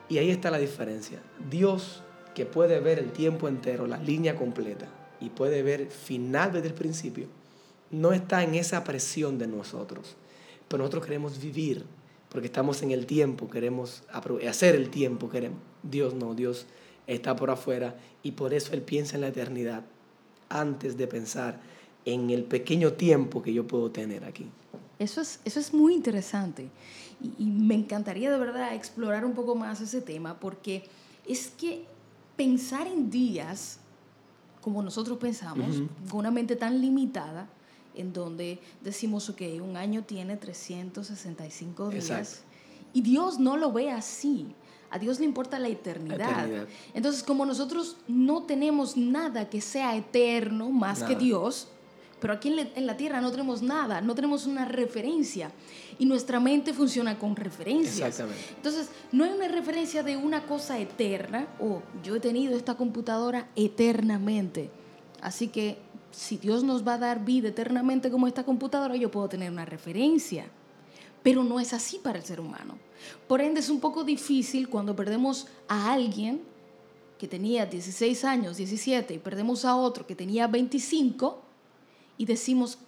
[0.08, 1.20] Y ahí está la diferencia.
[1.50, 2.02] Dios
[2.34, 4.86] que puede ver el tiempo entero, la línea completa,
[5.20, 7.26] y puede ver final desde el principio,
[7.90, 10.16] no está en esa presión de nosotros.
[10.68, 11.84] Pero nosotros queremos vivir,
[12.28, 14.02] porque estamos en el tiempo, queremos
[14.48, 15.58] hacer el tiempo, queremos.
[15.82, 16.66] Dios no, Dios
[17.06, 19.84] está por afuera y por eso Él piensa en la eternidad
[20.48, 21.60] antes de pensar
[22.04, 24.46] en el pequeño tiempo que yo puedo tener aquí.
[24.98, 26.68] Eso es, eso es muy interesante
[27.20, 30.84] y, me encantaría de verdad explorar un poco más ese tema porque
[31.26, 31.84] es que
[32.36, 33.78] pensar en días
[34.60, 37.48] como nosotros pensamos, con una mente tan limitada,
[37.94, 42.42] en donde decimos, ok, un año tiene 365 días.
[42.92, 44.54] Y Dios no lo ve así.
[44.90, 46.48] A Dios le importa la eternidad.
[46.94, 51.68] Entonces, como nosotros no tenemos nada que sea eterno más que Dios,
[52.20, 55.52] pero aquí en la, tierra no tenemos nada, no tenemos una referencia.
[55.98, 58.20] Y nuestra mente funciona con referencias.
[58.56, 63.48] Entonces, no hay una referencia de una cosa eterna, o yo he tenido esta computadora
[63.56, 64.70] eternamente.
[65.20, 65.78] Así que
[66.10, 69.64] si Dios nos va a dar vida eternamente como esta computadora, yo puedo tener una
[69.64, 70.46] referencia.
[71.22, 72.78] Pero no es así para el ser humano.
[73.26, 76.40] Por ende, es un poco difícil cuando perdemos a alguien
[77.18, 81.42] que tenía 16 años, 17, y perdemos a otro que tenía 25,
[82.16, 82.78] y decimos,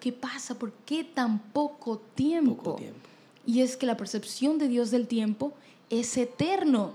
[0.00, 0.58] ¿qué, pasa?
[0.58, 2.56] ¿Por qué tan poco tiempo?
[2.56, 2.98] poco tiempo?
[3.44, 5.52] Y es que la percepción de Dios del tiempo
[5.90, 6.92] es eterno.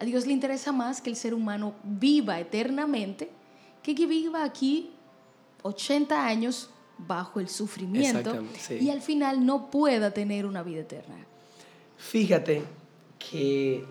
[0.00, 3.30] A Dios le interesa más que el ser humano viva eternamente
[3.84, 4.90] que que viva aquí
[5.62, 8.34] 80 años bajo el sufrimiento
[8.70, 11.26] y al final no pueda tener una vida eterna.
[11.98, 12.62] Fíjate
[13.18, 13.84] que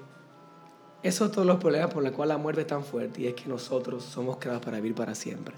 [1.03, 3.35] eso es todos los problemas por los cuales la muerte es tan fuerte y es
[3.35, 5.53] que nosotros somos creados para vivir para siempre.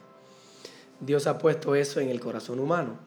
[0.99, 2.97] Dios ha puesto eso en el corazón humano.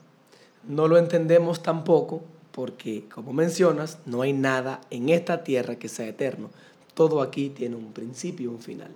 [0.66, 6.08] No lo entendemos tampoco porque, como mencionas, no hay nada en esta tierra que sea
[6.08, 6.50] eterno.
[6.94, 8.90] Todo aquí tiene un principio y un final.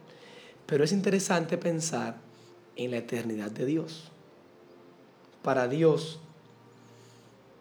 [0.72, 2.16] Pero es interesante pensar
[2.76, 4.04] en la eternidad de Dios.
[5.42, 6.18] Para Dios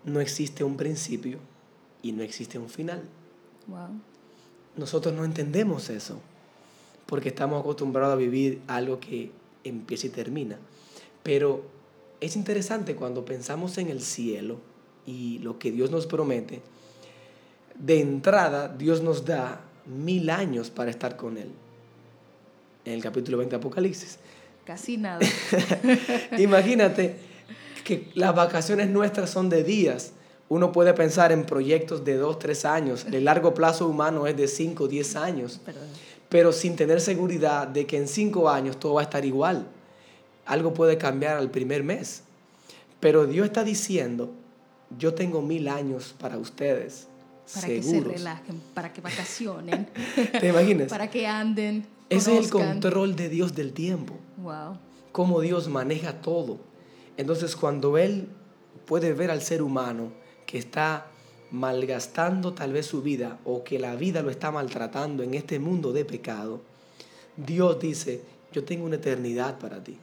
[0.05, 1.39] no existe un principio
[2.01, 3.01] y no existe un final.
[4.77, 6.21] Nosotros no entendemos eso
[7.05, 9.33] porque estamos acostumbrados a vivir algo que
[9.65, 10.57] empieza y termina.
[11.21, 11.65] Pero
[12.21, 14.61] es interesante cuando pensamos en el cielo
[15.05, 16.61] y lo que Dios nos promete.
[17.77, 21.51] De entrada, Dios nos da mil años para estar con Él
[22.85, 24.17] en el capítulo 20 de Apocalipsis.
[24.65, 25.19] Casi nada.
[26.37, 27.15] Imagínate
[27.83, 30.13] que las vacaciones nuestras son de días.
[30.49, 33.05] Uno puede pensar en proyectos de dos, tres años.
[33.11, 35.61] El largo plazo humano es de cinco, diez años.
[36.29, 39.67] Pero sin tener seguridad de que en cinco años todo va a estar igual.
[40.45, 42.23] Algo puede cambiar al primer mes.
[42.99, 44.31] Pero Dios está diciendo,
[44.97, 47.07] yo tengo mil años para ustedes.
[47.53, 49.87] Para que se relajen, para que vacacionen.
[50.39, 50.87] ¿Te imaginas?
[50.87, 54.15] para que anden ese es el control de Dios del tiempo.
[54.37, 54.77] Wow.
[55.11, 56.59] Cómo Dios maneja todo.
[57.17, 58.27] Entonces, cuando Él
[58.85, 60.11] puede ver al ser humano
[60.45, 61.07] que está
[61.51, 65.93] malgastando tal vez su vida o que la vida lo está maltratando en este mundo
[65.93, 66.61] de pecado,
[67.37, 68.21] Dios dice,
[68.51, 69.97] yo tengo una eternidad para ti.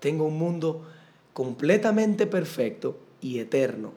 [0.00, 0.86] Tengo un mundo
[1.34, 3.92] completamente perfecto y eterno,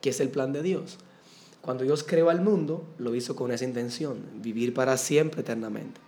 [0.00, 0.98] que es el plan de Dios.
[1.68, 6.00] Cuando Dios creó al mundo, lo hizo con esa intención, vivir para siempre eternamente.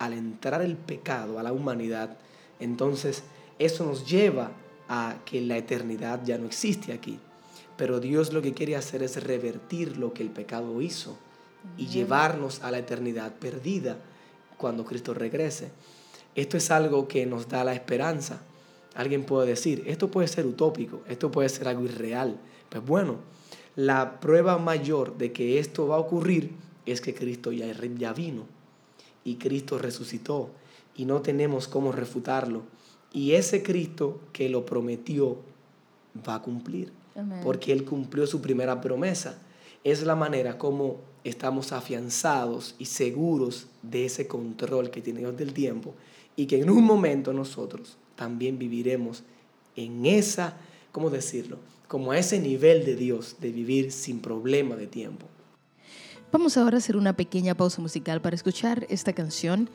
[0.00, 2.16] Al entrar el pecado a la humanidad,
[2.58, 3.22] entonces
[3.60, 4.50] eso nos lleva
[4.88, 7.20] a que la eternidad ya no existe aquí.
[7.76, 11.16] Pero Dios lo que quiere hacer es revertir lo que el pecado hizo
[11.78, 13.98] y llevarnos a la eternidad perdida
[14.56, 15.70] cuando Cristo regrese.
[16.34, 18.40] Esto es algo que nos da la esperanza.
[18.96, 22.36] Alguien puede decir, esto puede ser utópico, esto puede ser algo irreal.
[22.68, 23.18] Pues bueno,
[23.76, 26.52] la prueba mayor de que esto va a ocurrir
[26.86, 27.66] es que Cristo ya,
[27.98, 28.44] ya vino
[29.24, 30.50] y Cristo resucitó
[30.96, 32.62] y no tenemos cómo refutarlo.
[33.12, 35.38] Y ese Cristo que lo prometió
[36.28, 36.92] va a cumplir,
[37.42, 39.38] porque Él cumplió su primera promesa.
[39.82, 45.52] Es la manera como estamos afianzados y seguros de ese control que tiene Dios del
[45.52, 45.94] tiempo
[46.36, 49.22] y que en un momento nosotros también viviremos
[49.76, 50.56] en esa,
[50.92, 51.58] ¿cómo decirlo?
[51.94, 55.28] Como a ese nivel de Dios, de vivir sin problema de tiempo.
[56.32, 59.70] Vamos ahora a hacer una pequeña pausa musical para escuchar esta canción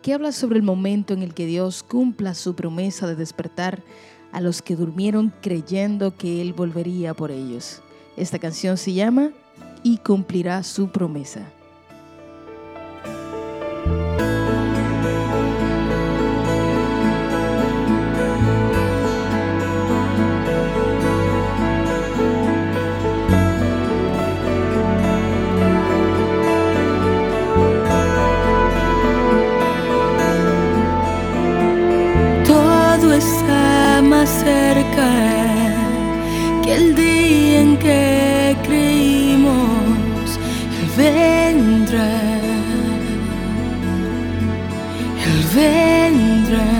[0.00, 3.82] que habla sobre el momento en el que Dios cumpla su promesa de despertar
[4.32, 7.82] a los que durmieron creyendo que Él volvería por ellos.
[8.16, 9.32] Esta canción se llama
[9.82, 11.52] Y cumplirá su promesa.
[37.60, 40.38] En que creímos
[40.78, 42.14] Él vendrá,
[45.26, 46.70] Él vendrá.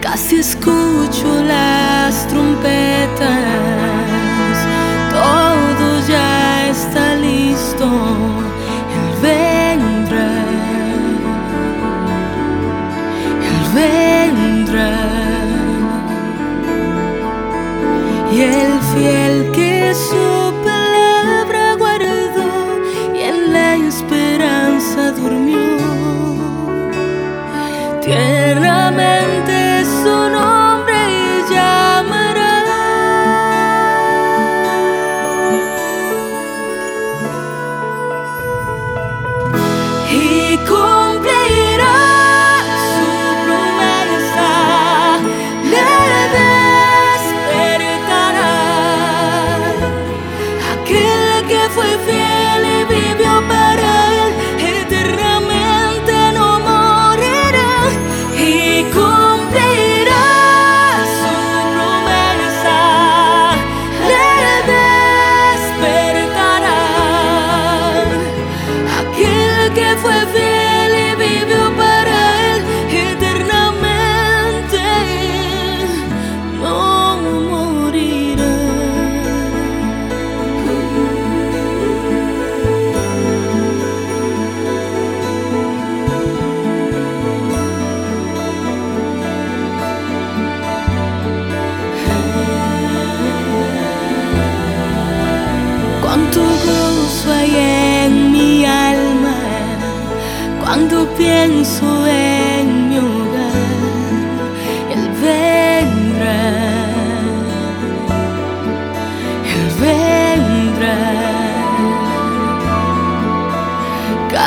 [0.00, 2.99] Casi escucho las trompetas,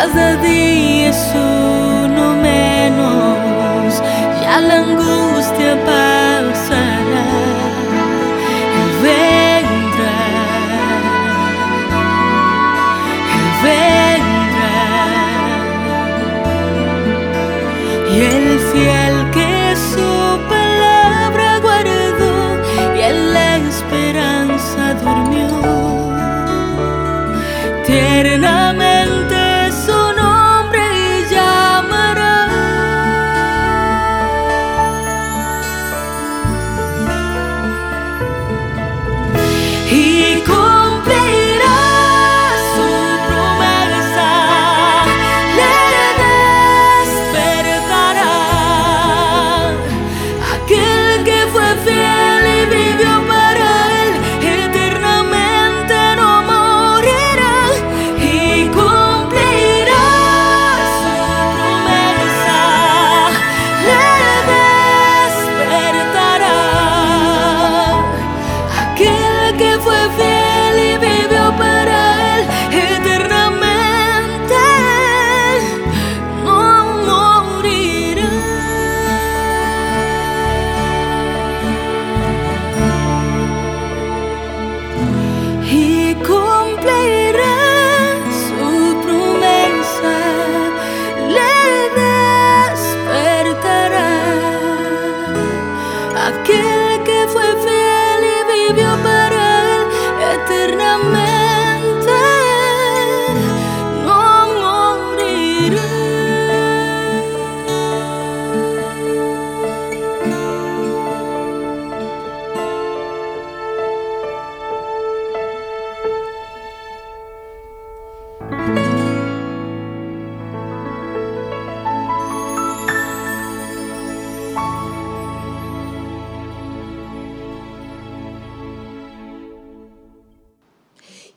[0.03, 4.01] Cada día es uno menos,
[4.41, 6.12] ya la angustia pasará.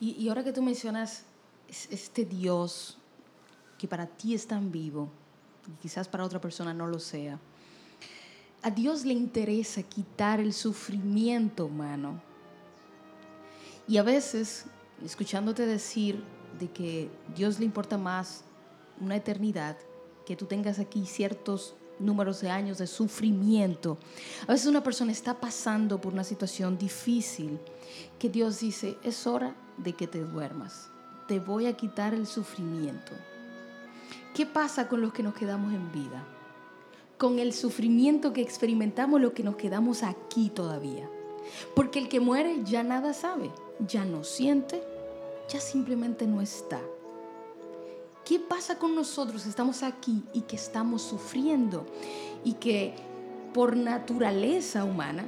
[0.00, 1.24] Y ahora que tú mencionas
[1.68, 2.98] este Dios
[3.78, 5.08] que para ti es tan vivo,
[5.66, 7.38] y quizás para otra persona no lo sea,
[8.62, 12.20] a Dios le interesa quitar el sufrimiento humano.
[13.86, 14.64] Y a veces,
[15.04, 16.22] escuchándote decir
[16.58, 18.42] de que Dios le importa más
[19.00, 19.76] una eternidad,
[20.24, 23.98] que tú tengas aquí ciertos números de años de sufrimiento.
[24.48, 27.60] A veces una persona está pasando por una situación difícil
[28.18, 30.90] que Dios dice, es hora de que te duermas.
[31.26, 33.12] Te voy a quitar el sufrimiento.
[34.34, 36.24] ¿Qué pasa con los que nos quedamos en vida?
[37.18, 41.08] Con el sufrimiento que experimentamos los que nos quedamos aquí todavía.
[41.74, 43.50] Porque el que muere ya nada sabe,
[43.86, 44.82] ya no siente,
[45.48, 46.80] ya simplemente no está.
[48.24, 49.46] ¿Qué pasa con nosotros?
[49.46, 51.86] Estamos aquí y que estamos sufriendo
[52.44, 52.94] y que
[53.54, 55.24] por naturaleza humana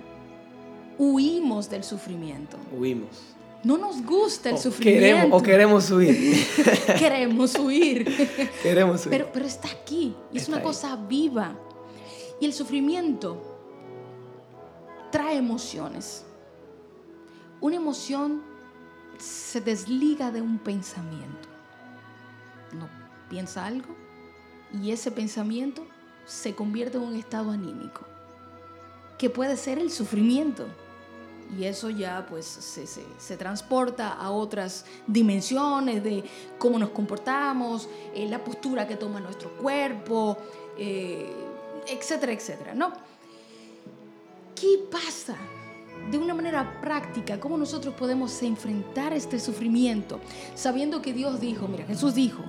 [0.99, 2.59] huimos del sufrimiento.
[2.77, 3.38] Huimos.
[3.65, 5.01] No nos gusta el sufrimiento.
[5.01, 6.47] Queremos, o queremos huir.
[6.99, 8.05] queremos huir.
[8.63, 9.11] queremos huir.
[9.11, 11.57] Pero, pero está aquí y es una cosa viva.
[12.41, 13.43] Y el sufrimiento
[15.11, 16.25] trae emociones.
[17.61, 18.43] Una emoción
[19.19, 21.49] se desliga de un pensamiento
[22.73, 22.89] no
[23.29, 23.95] piensa algo
[24.73, 25.87] y ese pensamiento
[26.27, 28.03] se convierte en un estado anímico,
[29.17, 30.67] que puede ser el sufrimiento.
[31.57, 36.25] Y eso ya pues se, transporta a otras dimensiones de
[36.59, 40.37] cómo nos comportamos, eh, la postura que toma nuestro cuerpo,
[40.77, 41.33] eh,
[41.87, 42.93] etcétera, etcétera, ¿no?
[44.55, 45.37] ¿Qué pasa
[46.11, 50.21] de una manera práctica, cómo nosotros podemos enfrentar este sufrimiento,
[50.55, 52.43] sabiendo que Dios dijo, mira, Jesús dijo,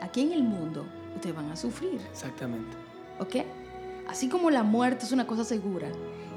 [0.00, 2.00] aquí en el mundo ustedes van a sufrir.
[2.10, 2.76] Exactamente.
[3.20, 3.36] ¿Ok?
[4.08, 5.88] Así como la muerte es una cosa segura,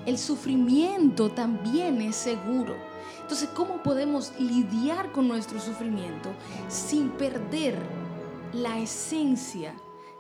[0.05, 2.75] el sufrimiento también es seguro.
[3.21, 6.29] Entonces, ¿cómo podemos lidiar con nuestro sufrimiento
[6.67, 7.75] sin perder
[8.53, 9.73] la esencia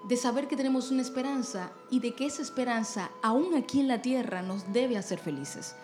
[0.07, 4.01] de saber que tenemos una esperanza y de que esa esperanza, aún aquí en la
[4.01, 5.75] tierra, nos debe hacer felices?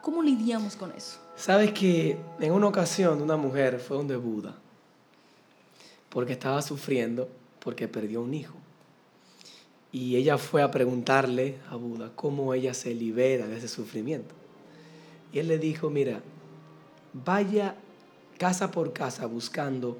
[0.00, 1.18] ¿Cómo lidiamos con eso?
[1.36, 4.56] Sabes que en una ocasión una mujer fue donde Buda
[6.08, 7.28] porque estaba sufriendo
[7.60, 8.54] porque perdió un hijo.
[9.92, 14.34] Y ella fue a preguntarle a Buda cómo ella se libera de ese sufrimiento.
[15.32, 16.22] Y él le dijo, mira,
[17.12, 17.76] vaya
[18.38, 19.98] casa por casa buscando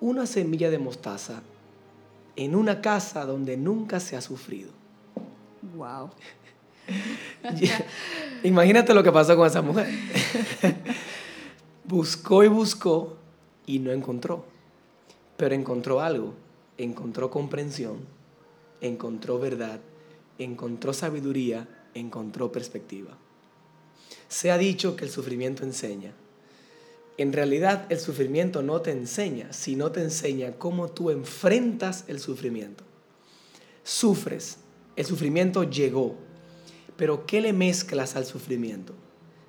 [0.00, 1.42] una semilla de mostaza
[2.36, 4.70] en una casa donde nunca se ha sufrido.
[5.76, 6.10] Wow.
[8.42, 9.88] Imagínate lo que pasó con esa mujer.
[11.84, 13.16] buscó y buscó
[13.66, 14.44] y no encontró
[15.40, 16.34] pero encontró algo,
[16.76, 18.00] encontró comprensión,
[18.80, 19.80] encontró verdad,
[20.38, 23.16] encontró sabiduría, encontró perspectiva.
[24.28, 26.12] Se ha dicho que el sufrimiento enseña.
[27.18, 32.84] En realidad el sufrimiento no te enseña, sino te enseña cómo tú enfrentas el sufrimiento.
[33.82, 34.58] Sufres,
[34.96, 36.16] el sufrimiento llegó,
[36.96, 38.94] pero ¿qué le mezclas al sufrimiento?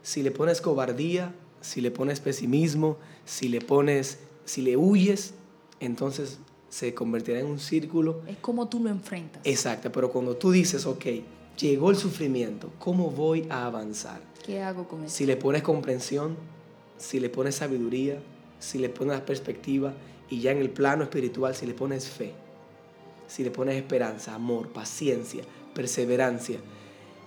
[0.02, 5.34] Si le pones cobardía, si le pones pesimismo, si le pones, si le huyes,
[5.80, 6.40] entonces
[6.72, 8.22] se convertirá en un círculo.
[8.26, 9.42] Es como tú lo enfrentas.
[9.46, 11.06] Exacto, pero cuando tú dices, ok,
[11.60, 14.22] llegó el sufrimiento, ¿cómo voy a avanzar?
[14.46, 15.14] ¿Qué hago con eso?
[15.14, 16.38] Si le pones comprensión,
[16.98, 18.20] si le pones sabiduría,
[18.60, 19.94] si le pones perspectiva
[20.30, 22.32] y ya en el plano espiritual, si le pones fe,
[23.28, 25.44] si le pones esperanza, amor, paciencia,
[25.76, 26.60] perseverancia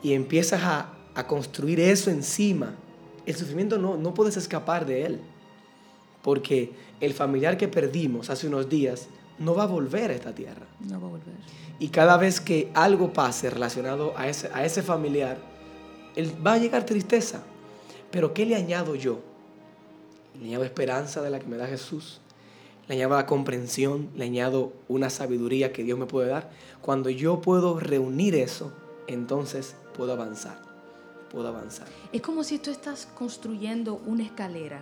[0.03, 2.77] y empiezas a, a construir eso encima,
[3.27, 5.21] el sufrimiento no, no puedes escapar de él
[6.23, 9.09] porque el familiar que perdimos hace unos días
[9.39, 10.67] no va a volver a esta tierra.
[10.81, 11.35] No va a volver.
[11.79, 15.39] Y cada vez que algo pase relacionado a ese, a ese familiar,
[16.15, 17.43] él, va a llegar tristeza.
[18.11, 19.21] Pero ¿qué le añado yo?
[20.41, 22.21] Le añado esperanza de la que me da Jesús.
[22.89, 26.51] Le añado la comprensión, le añado una sabiduría que Dios me puede dar.
[26.81, 28.73] Cuando yo puedo reunir eso,
[29.07, 30.59] entonces puedo avanzar.
[31.31, 31.89] Puedo avanzar.
[32.13, 34.81] Es como si tú estás construyendo una escalera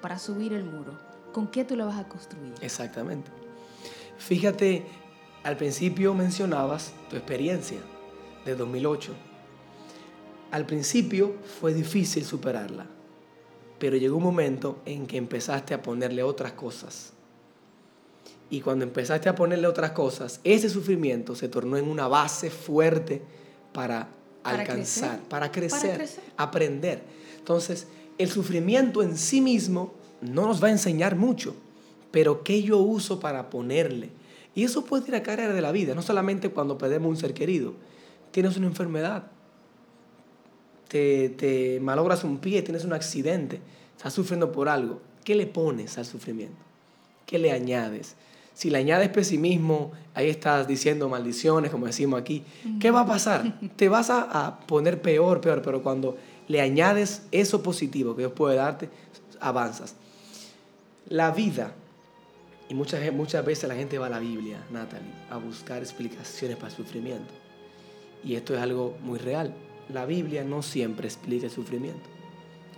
[0.00, 0.92] para subir el muro,
[1.32, 2.54] ¿con qué tú lo vas a construir?
[2.60, 3.30] Exactamente.
[4.26, 4.84] Fíjate,
[5.42, 7.78] al principio mencionabas tu experiencia
[8.44, 9.12] de 2008.
[10.52, 12.86] Al principio fue difícil superarla,
[13.80, 17.14] pero llegó un momento en que empezaste a ponerle otras cosas.
[18.48, 23.22] Y cuando empezaste a ponerle otras cosas, ese sufrimiento se tornó en una base fuerte
[23.72, 24.08] para,
[24.44, 27.02] alcanzar, Para, crecer, para crecer, aprender.
[27.38, 31.56] Entonces, el sufrimiento en sí mismo no nos va a enseñar mucho,
[32.12, 34.10] pero ¿qué yo uso para ponerle?
[34.54, 37.34] Y eso puede ir a carrera de la vida, no solamente cuando perdemos un ser
[37.34, 37.72] querido.
[38.30, 39.24] Tienes una enfermedad,
[40.88, 43.60] te, te malogras un pie, tienes un accidente,
[43.96, 45.00] estás sufriendo por algo.
[45.24, 46.56] ¿qué le pones al sufrimiento?
[47.26, 48.16] ¿Qué le añades?
[48.54, 52.44] Si le añades pesimismo, ahí estás diciendo maldiciones, como decimos aquí.
[52.80, 53.58] ¿Qué va a pasar?
[53.76, 56.16] Te vas a, poner peor, peor, pero cuando
[56.48, 58.90] le añades eso positivo que Dios puede darte,
[59.40, 59.94] avanzas.
[61.08, 61.74] La vida,
[62.72, 66.68] y muchas, muchas veces la gente va a la Biblia, Natalie, a buscar explicaciones para
[66.70, 67.34] el sufrimiento.
[68.24, 69.54] Y esto es algo muy real.
[69.92, 72.08] La Biblia no siempre explica el sufrimiento.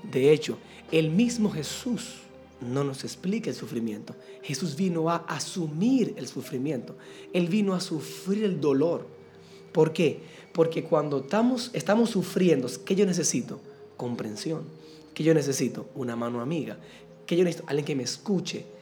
[0.03, 0.59] De hecho,
[0.91, 2.17] el mismo Jesús
[2.61, 4.17] no nos explica el sufrimiento.
[4.43, 6.97] Jesús vino a asumir el sufrimiento.
[7.33, 9.07] Él vino a sufrir el dolor.
[9.71, 10.23] ¿Por qué?
[10.53, 13.61] Porque cuando estamos, estamos sufriendo, ¿qué yo necesito?
[13.97, 14.65] Comprensión.
[15.15, 15.89] ¿Qué yo necesito?
[15.95, 16.79] Una mano amiga.
[17.27, 17.69] ¿Qué yo necesito?
[17.69, 18.74] Alguien que me escuche.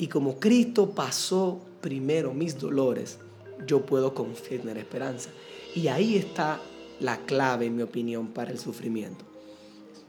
[0.00, 3.18] Y como Cristo pasó primero mis dolores,
[3.66, 5.28] yo puedo confiar en la esperanza.
[5.74, 6.58] Y ahí está
[7.00, 9.26] la clave, en mi opinión, para el sufrimiento.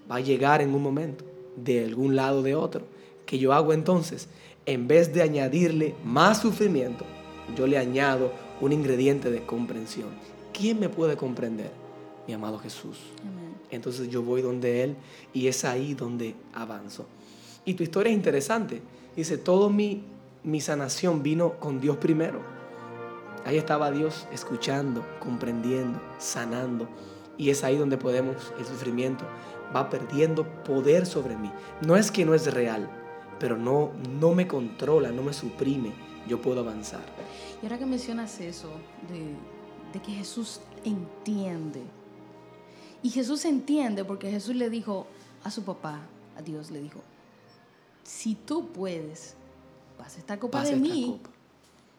[0.10, 1.26] Va a llegar en un momento,
[1.58, 2.86] de algún lado o de otro
[3.26, 4.30] que yo hago entonces?
[4.66, 7.04] En vez de añadirle más sufrimiento,
[7.58, 8.32] yo le añado
[8.62, 10.08] un ingrediente de comprensión.
[10.54, 11.72] ¿Quién me puede comprender?
[12.30, 12.98] Mi amado Jesús.
[13.70, 14.96] Entonces yo voy donde Él
[15.34, 17.08] y es ahí donde avanzo.
[17.66, 18.82] Y tu historia es interesante.
[19.16, 20.04] Dice, todo mi,
[20.44, 22.42] mi sanación vino con Dios primero.
[23.46, 26.88] Ahí estaba Dios escuchando, comprendiendo, sanando.
[27.38, 29.26] Y es ahí donde podemos, el sufrimiento
[29.76, 31.52] va perdiendo poder sobre mí.
[31.86, 32.90] No es que no es real,
[33.40, 35.92] pero no, no me controla, no me suprime,
[36.28, 37.02] yo puedo avanzar.
[37.62, 38.70] Y ahora que mencionas eso,
[39.10, 39.34] de,
[39.94, 41.82] de que Jesús entiende,
[43.04, 45.08] y Jesús entiende porque Jesús le dijo
[45.44, 46.02] a su papá,
[46.38, 47.02] a Dios le dijo,
[48.04, 49.36] si tú puedes,
[49.98, 51.20] pasa esta copa de mí,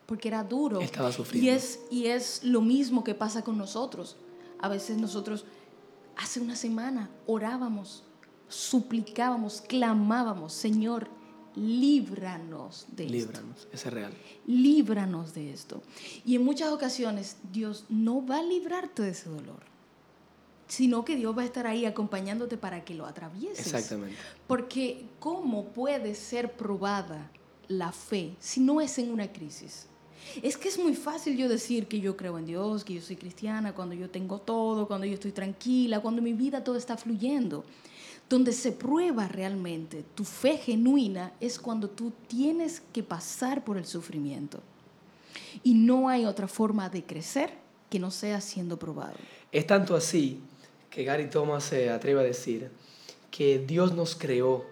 [0.06, 0.80] porque era duro.
[0.80, 1.50] Estaba sufriendo.
[1.50, 4.16] Y es, y es lo mismo que pasa con nosotros.
[4.60, 5.44] A veces nosotros,
[6.16, 8.04] hace una semana, orábamos,
[8.48, 11.08] suplicábamos, clamábamos, Señor,
[11.56, 13.16] líbranos de esto.
[13.16, 14.12] Líbranos, es real.
[14.46, 15.82] Líbranos de esto.
[16.24, 19.71] Y en muchas ocasiones Dios no va a librarte de ese dolor,
[20.72, 23.66] sino que Dios va a estar ahí acompañándote para que lo atravieses.
[23.66, 24.16] Exactamente.
[24.46, 27.30] Porque ¿cómo puede ser probada
[27.68, 29.84] la fe si no es en una crisis?
[30.42, 33.16] Es que es muy fácil yo decir que yo creo en Dios, que yo soy
[33.16, 37.66] cristiana, cuando yo tengo todo, cuando yo estoy tranquila, cuando mi vida todo está fluyendo.
[38.30, 43.84] Donde se prueba realmente tu fe genuina es cuando tú tienes que pasar por el
[43.84, 44.60] sufrimiento.
[45.62, 47.52] Y no hay otra forma de crecer
[47.90, 49.16] que no sea siendo probado.
[49.50, 50.40] Es tanto así
[50.92, 52.70] que Gary Thomas se atreve a decir
[53.30, 54.64] que Dios nos creó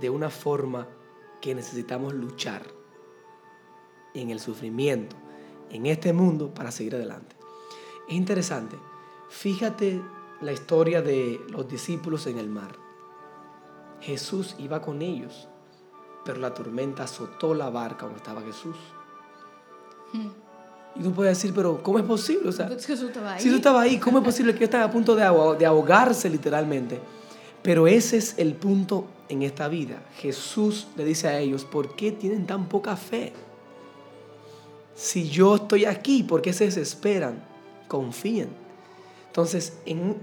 [0.00, 0.88] de una forma
[1.42, 2.62] que necesitamos luchar
[4.14, 5.14] en el sufrimiento,
[5.70, 7.36] en este mundo, para seguir adelante.
[8.08, 8.76] Es interesante.
[9.28, 10.00] Fíjate
[10.40, 12.76] la historia de los discípulos en el mar.
[14.00, 15.48] Jesús iba con ellos,
[16.24, 18.76] pero la tormenta azotó la barca donde estaba Jesús.
[20.14, 20.43] Hmm.
[20.96, 22.48] Y tú puedes decir, pero ¿cómo es posible?
[22.48, 23.38] O sea, Jesús estaba ahí.
[23.38, 25.22] Si Jesús estaba ahí, ¿cómo es posible que estaba a punto de,
[25.58, 27.00] de ahogarse literalmente?
[27.62, 30.02] Pero ese es el punto en esta vida.
[30.18, 33.32] Jesús le dice a ellos, ¿por qué tienen tan poca fe?
[34.94, 37.42] Si yo estoy aquí, ¿por qué se desesperan?
[37.88, 38.48] Confíen.
[39.26, 39.78] Entonces,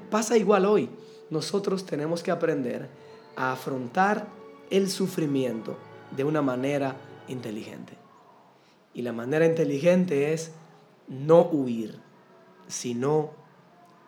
[0.10, 0.90] pasa igual hoy.
[1.30, 2.90] Nosotros tenemos que aprender
[3.36, 4.28] a afrontar
[4.70, 5.78] el sufrimiento
[6.16, 6.96] de una manera
[7.28, 7.94] inteligente.
[8.94, 10.52] Y la manera inteligente es
[11.12, 12.00] no huir,
[12.68, 13.32] sino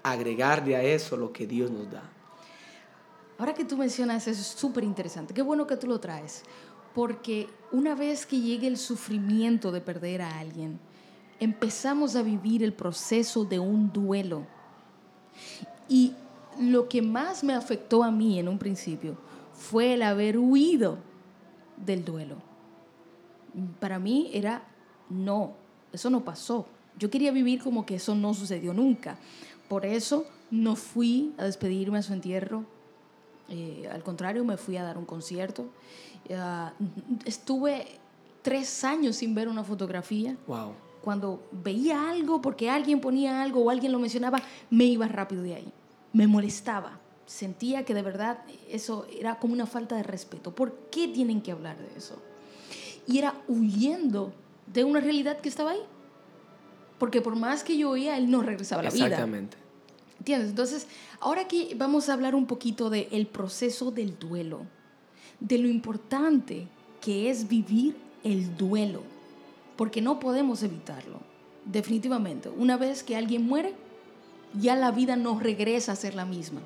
[0.04, 2.10] agregarle a eso lo que Dios nos da.
[3.38, 5.34] Ahora que tú mencionas eso es súper interesante.
[5.34, 6.44] Qué bueno que tú lo traes.
[6.96, 10.80] Porque una vez que llegue el sufrimiento de perder a alguien,
[11.40, 14.46] empezamos a vivir el proceso de un duelo
[15.90, 16.14] y
[16.60, 19.18] lo que más me afectó a mí en un principio
[19.54, 21.00] fue el haber huido
[21.76, 22.38] del duelo.
[23.80, 24.64] Para mí era,
[25.10, 25.54] no,
[25.92, 26.68] eso no pasó.
[26.98, 29.18] Yo quería vivir como que eso no sucedió nunca.
[29.68, 32.66] Por eso no fui a despedirme a su entierro.
[33.50, 35.66] Eh, al contrario, me fui a dar un concierto.
[37.26, 37.88] estuve
[38.42, 40.38] tres años sin ver una fotografía.
[40.48, 40.74] Wow
[41.04, 45.56] cuando veía algo, porque alguien ponía algo o alguien lo mencionaba, me iba rápido de
[45.56, 45.74] ahí.
[46.14, 46.98] Me molestaba.
[47.26, 48.40] Sentía que de verdad
[48.70, 50.56] eso era como una falta de respeto.
[50.56, 52.22] ¿Por qué tienen que hablar de eso?
[53.06, 54.32] Y era huyendo
[54.68, 55.82] de una realidad que estaba ahí.
[57.04, 59.08] Porque por más que yo oía, él no regresaba a la vida.
[59.08, 59.58] Exactamente.
[60.20, 60.52] ¿Entiendes?
[60.52, 60.88] Entonces,
[61.20, 64.62] ahora aquí vamos a hablar un poquito del el proceso del duelo,
[65.42, 66.70] de lo importante
[67.02, 69.02] que es vivir el duelo
[69.76, 71.20] porque no podemos evitarlo.
[71.66, 73.74] Definitivamente, una vez que alguien muere,
[74.58, 76.62] ya la vida no regresa a ser la misma.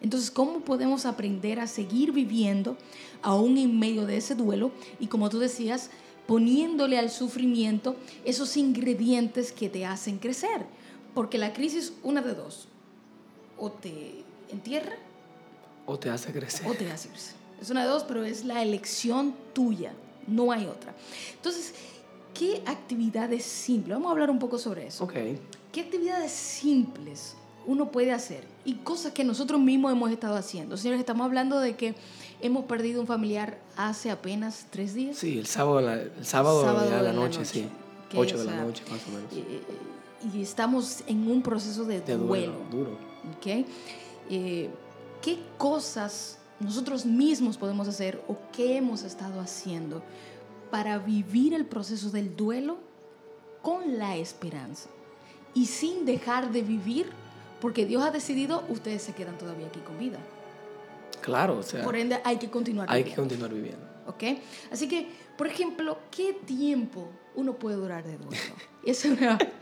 [0.00, 2.76] Entonces, ¿cómo podemos aprender a seguir viviendo
[3.22, 4.70] aún en medio de ese duelo?
[5.00, 5.90] Y como tú decías,
[6.28, 10.66] poniéndole al sufrimiento esos ingredientes que te hacen crecer.
[11.14, 12.68] Porque la crisis, una de dos,
[13.56, 14.94] o te entierra
[15.86, 16.66] o te hace crecer.
[16.68, 17.34] O te hace crecer.
[17.62, 19.94] Es una de dos, pero es la elección tuya,
[20.26, 20.94] no hay otra.
[21.32, 21.72] Entonces,
[22.34, 23.96] ¿qué actividades simples?
[23.96, 25.04] Vamos a hablar un poco sobre eso.
[25.04, 25.14] Ok.
[25.72, 28.44] ¿Qué actividades simples uno puede hacer?
[28.66, 30.76] Y cosas que nosotros mismos hemos estado haciendo.
[30.76, 31.94] Señores, estamos hablando de que
[32.40, 35.16] hemos perdido un familiar hace apenas tres días.
[35.16, 37.68] Sí, el sábado, el sábado, de la, noche, sí.
[38.14, 39.32] Ocho de la noche, más o menos.
[39.32, 39.62] Eh,
[40.32, 42.54] y estamos en un proceso de, duelo.
[42.70, 42.98] Duro.
[43.36, 43.66] ¿okay?
[44.30, 44.70] Eh,
[45.22, 50.02] ¿Qué cosas nosotros mismos podemos hacer o qué hemos estado haciendo
[50.70, 52.78] para vivir el proceso del duelo
[53.62, 54.88] con la esperanza
[55.54, 57.10] y sin dejar de vivir?
[57.60, 60.18] Porque Dios ha decidido, ustedes se quedan todavía aquí con vida.
[61.28, 61.84] Claro, o sea.
[61.84, 63.22] Por ende, hay que continuar hay viviendo.
[63.22, 63.86] Hay que continuar viviendo.
[64.06, 64.40] ¿Ok?
[64.72, 68.30] Así que, por ejemplo, ¿qué tiempo uno puede durar de duelo?
[68.84, 69.08] Eso,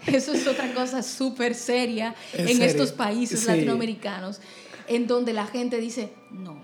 [0.07, 4.41] eso es otra cosa súper seria en, estos países latinoamericanos,
[4.87, 6.61] en donde la gente dice, no,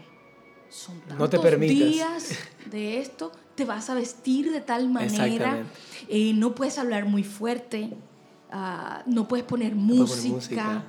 [0.68, 2.38] son tantos días
[2.70, 5.64] de esto, te vas a vestir de tal manera,
[6.08, 7.90] eh, no puedes hablar muy fuerte,
[8.52, 10.84] uh, no puedes poner música.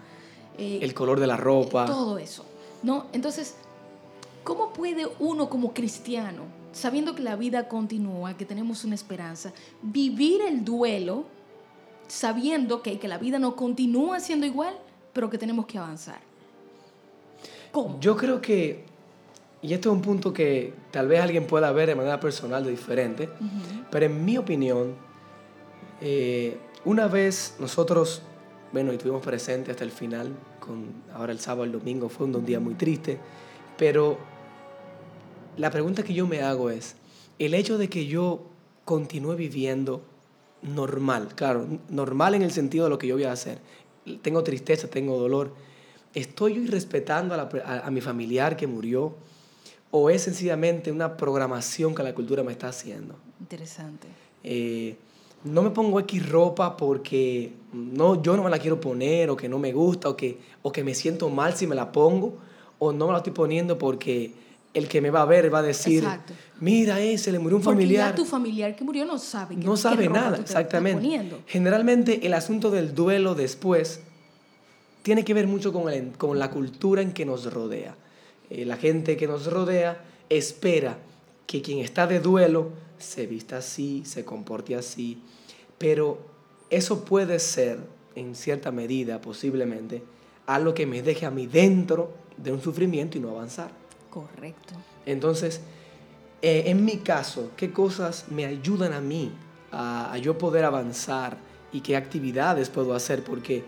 [0.59, 1.87] Eh, el color de la ropa.
[1.87, 2.45] Todo eso.
[2.83, 3.07] ¿no?
[3.13, 3.55] Entonces,
[4.43, 10.41] ¿cómo puede uno como cristiano sabiendo que la vida continúa, que tenemos una esperanza, vivir
[10.41, 11.25] el duelo
[12.07, 14.75] sabiendo que, que la vida no continúa siendo igual,
[15.13, 16.19] pero que tenemos que avanzar.
[17.71, 17.99] ¿Cómo?
[17.99, 18.83] Yo creo que,
[19.61, 22.71] y esto es un punto que tal vez alguien pueda ver de manera personal de
[22.71, 23.29] diferente,
[23.89, 24.95] pero en mi opinión,
[26.01, 28.21] eh, una vez nosotros,
[28.71, 32.59] bueno, estuvimos presentes hasta el final, con, ahora el sábado, el domingo, fue un día
[32.59, 33.17] muy triste,
[33.77, 34.17] pero
[35.57, 36.95] la pregunta que yo me hago es,
[37.39, 38.43] el hecho de que yo
[38.85, 40.03] continúe viviendo
[40.61, 43.59] normal, claro, normal en el sentido de lo que yo voy a hacer,
[44.21, 45.53] tengo tristeza, tengo dolor,
[46.13, 49.15] ¿estoy yo irrespetando a, mi familiar que murió?
[49.91, 53.15] ¿O es sencillamente una programación que la cultura me está haciendo?
[53.39, 54.07] Interesante.
[54.43, 54.97] Eh,
[55.43, 59.49] no me pongo X ropa porque no, yo no me la quiero poner o que
[59.49, 62.37] no me gusta o que, o que me siento mal si me la pongo
[62.79, 64.33] o no me la estoy poniendo porque
[64.73, 66.03] el que me va a ver va a decir,
[66.59, 68.07] mira, eh, se le murió un familiar.
[68.07, 69.55] Porque ya tu familiar que murió no sabe.
[69.55, 71.43] no sabe nada, exactamente.
[71.47, 74.01] Generalmente el asunto del duelo después
[75.03, 77.95] tiene que ver mucho con, con la cultura en que nos rodea.
[78.49, 80.97] Eh, la gente que nos rodea espera
[81.45, 85.21] que quien está de duelo se vista así, se comporte así,
[85.77, 86.19] pero
[86.69, 87.79] eso puede ser,
[88.15, 90.03] en cierta medida, posiblemente,
[90.47, 93.82] algo que me deje a mí dentro de un sufrimiento y no avanzar.
[94.13, 94.75] Correcto.
[95.07, 95.61] Entonces,
[96.43, 99.31] eh, en mi caso, ¿qué cosas me ayudan a mí
[99.71, 101.35] a, yo poder avanzar
[101.71, 103.23] y qué actividades puedo hacer?
[103.23, 103.63] Porque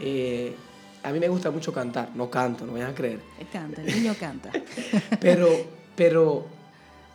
[0.00, 0.56] eh,
[1.02, 3.20] a mí me gusta mucho cantar, no canto, no vayan a creer.
[3.52, 4.50] Canta, el niño canta.
[5.20, 5.50] pero,
[5.94, 6.46] pero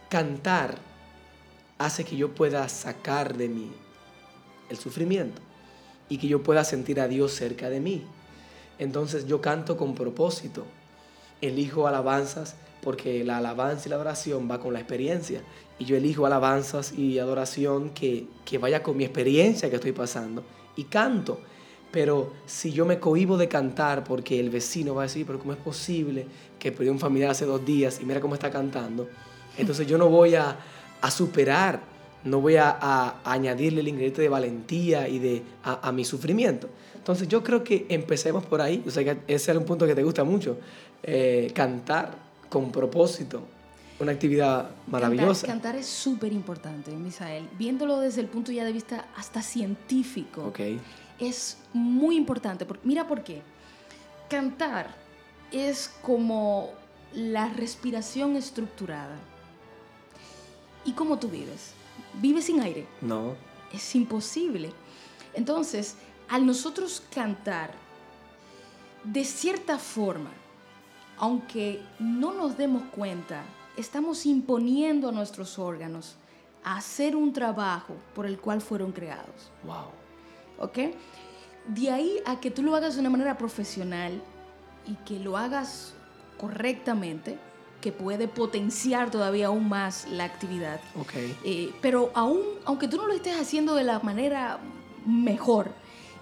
[0.08, 0.76] cantar
[1.80, 3.72] hace que yo pueda sacar de mí
[4.70, 5.42] el sufrimiento
[6.08, 8.06] y que yo pueda sentir a Dios cerca de mí.
[8.78, 10.68] Entonces yo canto con propósito,
[11.42, 15.42] elijo alabanzas porque la alabanza y la adoración va con la experiencia.
[15.80, 20.44] Y yo elijo alabanzas y adoración que, que vaya con mi experiencia que estoy pasando.
[20.76, 21.40] Y canto.
[21.92, 25.54] Pero si yo me cohibo de cantar porque el vecino va a decir, pero ¿cómo
[25.54, 26.28] es posible
[26.60, 29.10] que perdió un familiar hace dos días y mira cómo está cantando?
[29.58, 30.56] Entonces yo no voy a,
[31.02, 31.82] a superar,
[32.24, 36.70] no voy a, a, añadirle el ingrediente de valentía y de, a, mi sufrimiento.
[36.96, 38.84] Entonces yo creo que empecemos por ahí.
[38.86, 40.58] O sea, que ese es un punto que te gusta mucho.
[41.02, 43.44] Eh, cantar con propósito.
[44.00, 45.48] Una actividad maravillosa.
[45.48, 47.48] Cantar, es súper importante, Misael.
[47.58, 50.82] Viéndolo desde el punto ya de vista hasta científico, okay.
[51.18, 52.68] es muy importante.
[52.84, 53.42] Mira por qué.
[54.30, 54.94] Cantar
[55.52, 56.72] es como
[57.14, 59.16] la respiración estructurada.
[60.84, 61.72] ¿Y cómo tú vives?
[62.22, 62.86] ¿Vives sin aire?
[63.02, 63.36] No.
[63.74, 64.72] Es imposible.
[65.34, 65.96] Entonces,
[66.28, 67.72] al nosotros cantar,
[69.04, 70.32] de cierta forma,
[71.18, 73.44] aunque no nos demos cuenta,
[73.78, 76.16] estamos imponiendo a nuestros órganos
[76.64, 79.52] a hacer un trabajo por el cual fueron creados.
[79.64, 79.86] Wow.
[80.60, 80.96] ¿Ok?
[81.68, 84.22] De ahí a que tú lo hagas de una manera profesional
[84.88, 85.94] y que lo hagas
[86.40, 87.38] correctamente,
[87.82, 90.80] que puede potenciar todavía aún más la actividad.
[91.02, 91.38] Okay.
[91.44, 94.60] Eh, pero aún, aunque tú no lo estés haciendo de la manera
[95.06, 95.72] mejor,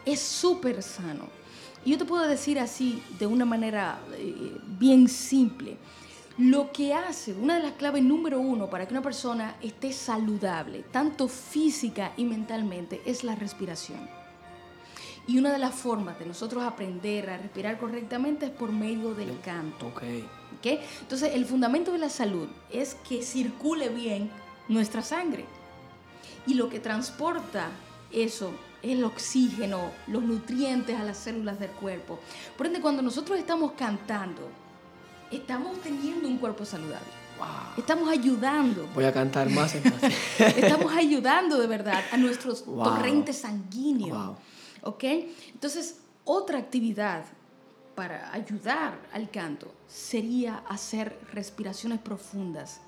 [0.05, 1.42] es súper sano
[1.85, 5.77] Y yo te puedo decir así, de una manera eh, bien simple,
[6.37, 10.83] lo que hace, una de las claves número uno para que una persona esté saludable,
[10.91, 13.99] tanto física y mentalmente, es la respiración.
[15.27, 19.39] Y una de las formas de nosotros aprender a respirar correctamente es por medio del
[19.41, 19.87] canto.
[19.87, 20.03] Ok.
[20.57, 20.81] ¿ok?
[21.01, 24.29] Entonces, el fundamento de la salud es que circule bien
[24.67, 25.45] nuestra sangre.
[26.45, 27.69] Y lo que transporta
[28.11, 32.19] eso es el oxígeno, los nutrientes a las células del cuerpo.
[32.57, 34.49] Por ende, cuando nosotros estamos cantando,
[35.31, 37.07] estamos teniendo un cuerpo saludable.
[37.37, 37.47] Wow.
[37.77, 38.87] Estamos ayudando.
[38.93, 39.73] Voy a cantar más.
[40.39, 42.83] Estamos ayudando de verdad a nuestros Wow.
[42.83, 44.17] torrentes sanguíneos.
[44.27, 44.35] Wow.
[44.83, 45.03] ¿Ok?
[45.53, 47.25] Entonces, otra actividad
[47.95, 52.81] para ayudar al canto sería hacer respiraciones profundas.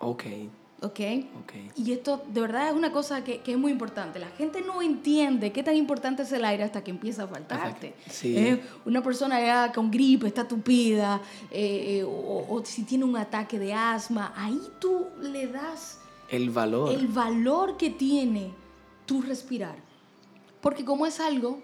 [0.00, 0.24] Ok,
[0.82, 1.00] ¿Ok?
[1.42, 1.52] ok.
[1.76, 4.18] Y esto de verdad es una cosa que, que es muy importante.
[4.18, 7.94] La gente no entiende qué tan importante es el aire hasta que empieza a faltarte.
[8.10, 8.36] Sí.
[8.36, 11.20] Eh, Una persona ya con gripe, está tupida,
[11.52, 16.50] eh, eh, o, o si tiene un ataque de asma, ahí tú le das El
[16.50, 16.92] valor.
[16.92, 18.50] el valor que tiene
[19.06, 19.76] tu respirar.
[20.60, 21.60] Porque como es algo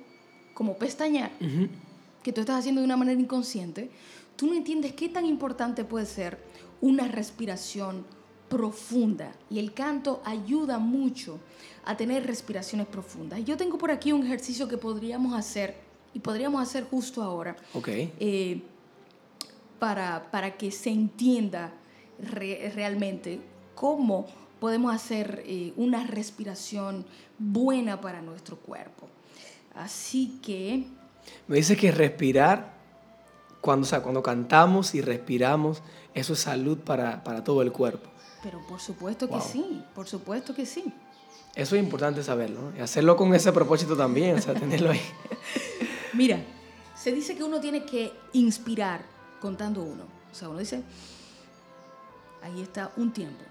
[0.55, 1.69] como pestañear, Ujú.
[2.23, 3.91] que tú estás haciendo de una manera inconsciente,
[4.37, 6.39] tú no entiendes qué tan importante puede ser
[6.81, 8.05] una respiración
[8.49, 9.33] profunda.
[9.51, 11.39] Y el canto ayuda mucho
[11.85, 13.45] a tener respiraciones profundas.
[13.45, 15.77] Yo tengo por aquí un ejercicio que podríamos hacer,
[16.15, 18.63] y podríamos hacer justo ahora, eh,
[19.79, 21.73] para, para que se entienda
[22.21, 23.41] re- realmente
[23.75, 24.27] cómo
[24.59, 27.05] podemos hacer eh, una respiración
[27.39, 29.09] buena para nuestro cuerpo.
[29.75, 30.85] Así que...
[31.47, 32.75] Me dice que respirar,
[33.61, 35.83] cuando, o sea, cuando cantamos y respiramos,
[36.13, 38.11] eso es salud para, para todo el cuerpo.
[38.43, 39.43] Pero por supuesto que Wow.
[39.53, 40.85] sí, por supuesto que sí.
[41.55, 42.77] Eso es importante saberlo, ¿no?
[42.77, 45.01] Y hacerlo con ese propósito también, o sea, tenerlo ahí.
[46.13, 46.39] Mira,
[46.97, 49.03] se dice que uno tiene que inspirar
[49.41, 50.05] contando uno.
[50.31, 50.83] O sea, uno dice,
[52.43, 53.43] ahí está un tiempo.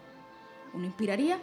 [0.73, 1.39] Uno inspiraría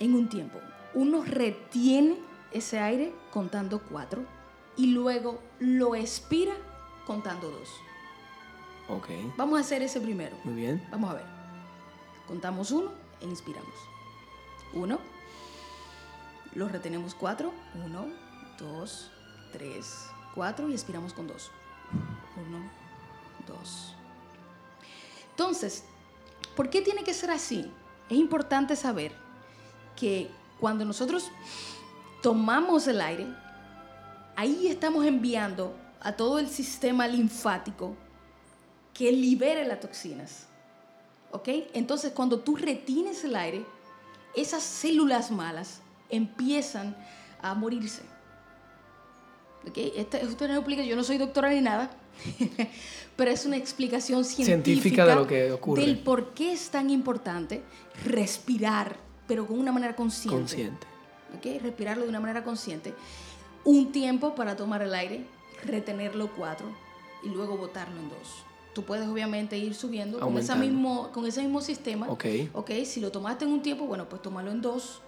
[0.00, 0.58] en un tiempo.
[0.94, 2.16] Uno retiene
[2.52, 4.22] ese aire contando cuatro
[4.76, 6.52] y luego lo expira
[7.06, 7.68] contando dos.
[8.88, 10.36] Ok, Vamos a hacer ese primero.
[10.44, 10.86] muy bien.
[10.90, 11.41] Vamos a ver.
[12.26, 13.74] Contamos uno e inspiramos.
[14.72, 14.98] Uno.
[16.54, 17.52] Lo retenemos cuatro.
[17.84, 18.06] Uno,
[18.58, 19.10] dos,
[19.52, 21.50] tres, cuatro y expiramos con dos.
[22.36, 22.70] Uno,
[23.46, 23.94] dos.
[25.30, 25.84] Entonces,
[26.56, 27.70] ¿por qué tiene que ser así?
[28.08, 29.12] Es importante saber
[29.96, 31.30] que cuando nosotros
[32.22, 33.26] tomamos el aire,
[34.36, 37.96] ahí estamos enviando a todo el sistema linfático
[38.92, 40.46] que libere las toxinas.
[41.32, 41.48] ¿Ok?
[41.74, 43.64] Entonces, cuando tú retienes el aire,
[44.36, 46.96] esas células malas empiezan
[47.40, 48.02] a morirse.
[49.66, 49.76] ¿Ok?
[49.96, 51.90] Esta es una explicación, yo no soy doctora ni nada,
[53.16, 55.82] pero es una explicación científica, Científica de lo que ocurre.
[55.82, 57.62] del por qué es tan importante
[58.04, 60.38] respirar, pero con una manera consciente.
[60.38, 60.86] Consciente.
[61.36, 61.62] ¿ok?
[61.62, 62.92] Respirarlo de una manera consciente.
[63.64, 65.24] Un tiempo para tomar el aire,
[65.64, 66.66] retenerlo cuatro
[67.22, 68.44] y luego botarlo en dos.
[68.74, 70.64] Tú puedes obviamente ir subiendo con, Aumentando.
[70.64, 72.08] mismo, con ese mismo sistema.
[72.08, 72.24] Ok.
[72.54, 75.02] Ok, si lo tomaste en un tiempo, bueno, pues tómalo en dos,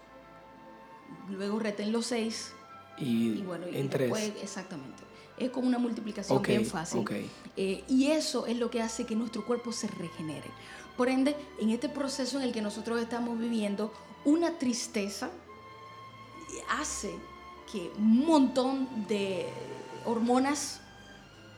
[1.31, 2.53] luego reténlo seis
[2.99, 4.11] Y, y bueno, y en tres.
[4.11, 5.03] después, exactamente.
[5.39, 7.01] Es como una multiplicación bien fácil.
[7.01, 7.13] ok.
[7.57, 10.49] Eh, y eso es lo que hace que nuestro cuerpo se regenere.
[10.97, 13.93] Por ende, en este proceso en el que nosotros estamos viviendo,
[14.25, 15.31] una tristeza
[16.71, 17.13] hace
[17.73, 19.47] que un montón de
[20.05, 20.81] hormonas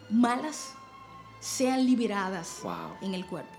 [0.09, 0.73] malas
[1.47, 2.97] sean liberadas Wow.
[3.03, 3.55] en el cuerpo.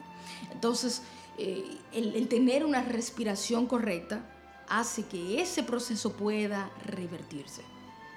[0.52, 1.02] Entonces,
[1.38, 1.64] eh,
[1.94, 4.22] el, el tener una respiración correcta
[4.70, 7.62] hace que ese proceso pueda revertirse.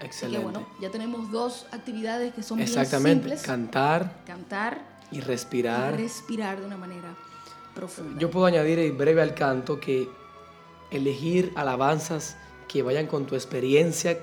[0.00, 0.42] Excelente.
[0.42, 3.24] bueno, ya tenemos dos actividades que son bien Exactamente.
[3.28, 3.42] simples.
[3.42, 5.96] Cantar Cantar y y respirar.
[5.96, 7.14] respirar de una manera
[7.74, 8.18] profunda.
[8.18, 10.08] Yo puedo añadir en breve al canto que
[10.90, 14.18] elegir alabanzas que vayan con tu experiencia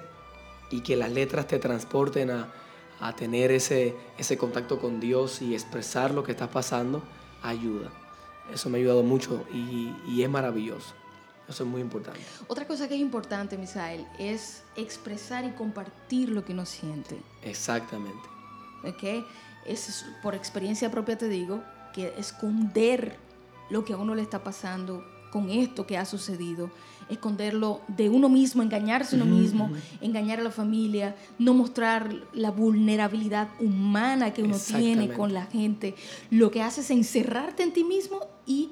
[0.72, 2.52] y que las letras te transporten a,
[3.00, 7.04] a tener ese, ese contacto con Dios y expresar lo que estás pasando,
[7.44, 7.92] ayuda.
[8.54, 10.94] Eso me ha ayudado mucho y, y es maravilloso.
[11.48, 12.20] Eso es muy importante.
[12.48, 17.22] Otra cosa que es importante, Misael, es expresar y compartir lo que uno siente.
[17.44, 18.28] Exactamente.
[18.84, 19.26] ¿ok?
[19.66, 21.62] Es, es- por experiencia propia te digo
[21.94, 23.16] que esconder
[23.70, 26.70] lo que a uno le está pasando con esto que ha sucedido,
[27.10, 32.52] esconderlo de uno mismo, engañarse a uno mismo, engañar a la familia, no mostrar la
[32.52, 35.96] vulnerabilidad humana que uno tiene con la gente,
[36.30, 38.72] lo que hace es encerrarte en ti mismo y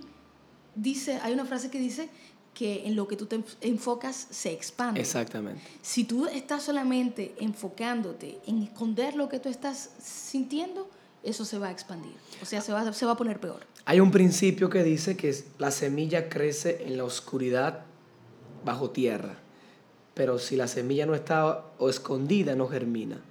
[0.76, 2.10] dice, hay una frase que dice
[2.54, 5.02] que en lo que tú te enfocas se expande.
[5.02, 5.62] Exactamente.
[5.82, 10.90] Si tú estás solamente enfocándote en esconder lo que tú estás sintiendo,
[11.22, 12.14] eso se va a expandir.
[12.42, 13.66] O sea, se va, se va a poner peor.
[13.84, 17.85] Hay un principio que dice que la semilla crece en la oscuridad
[18.66, 19.38] bajo tierra,
[20.14, 23.22] pero si la semilla no está o escondida, no germina.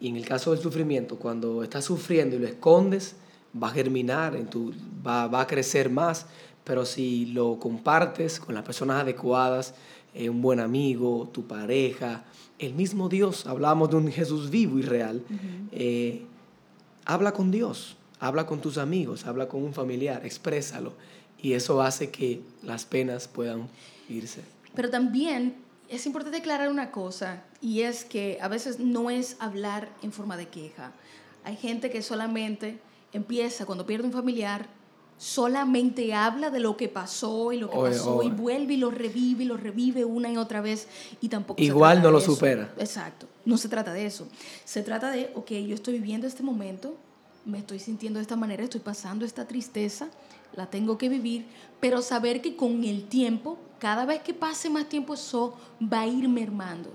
[0.00, 3.14] Y en el caso del sufrimiento, cuando estás sufriendo y lo escondes,
[3.60, 4.72] va a germinar, en tu,
[5.06, 6.26] va, va a crecer más,
[6.64, 9.74] pero si lo compartes con las personas adecuadas,
[10.14, 12.24] eh, un buen amigo, tu pareja,
[12.58, 15.22] el mismo Dios, hablamos de un Jesús vivo y real,
[15.72, 16.22] eh,
[17.04, 20.92] habla con Dios, habla con tus amigos, habla con un familiar, exprésalo.
[21.42, 23.68] Y eso hace que las penas puedan
[24.08, 24.42] irse.
[24.74, 25.56] Pero también
[25.88, 30.36] es importante aclarar una cosa, y es que a veces no es hablar en forma
[30.36, 30.92] de queja.
[31.44, 32.78] Hay gente que solamente
[33.12, 34.68] empieza cuando pierde un familiar
[35.20, 39.44] solamente habla de lo que pasó y lo que pasó y vuelve y lo revive
[39.44, 40.88] y lo revive una y otra vez
[41.20, 42.72] y tampoco igual no lo supera.
[42.78, 44.26] Exacto no se trata de eso.
[44.64, 46.96] Se trata de ok yo estoy viviendo este momento
[47.44, 50.08] me estoy sintiendo de esta manera estoy pasando esta tristeza
[50.54, 51.46] la tengo que vivir
[51.80, 56.06] pero saber que con el tiempo cada vez que pase más tiempo eso va a
[56.06, 56.90] ir mermando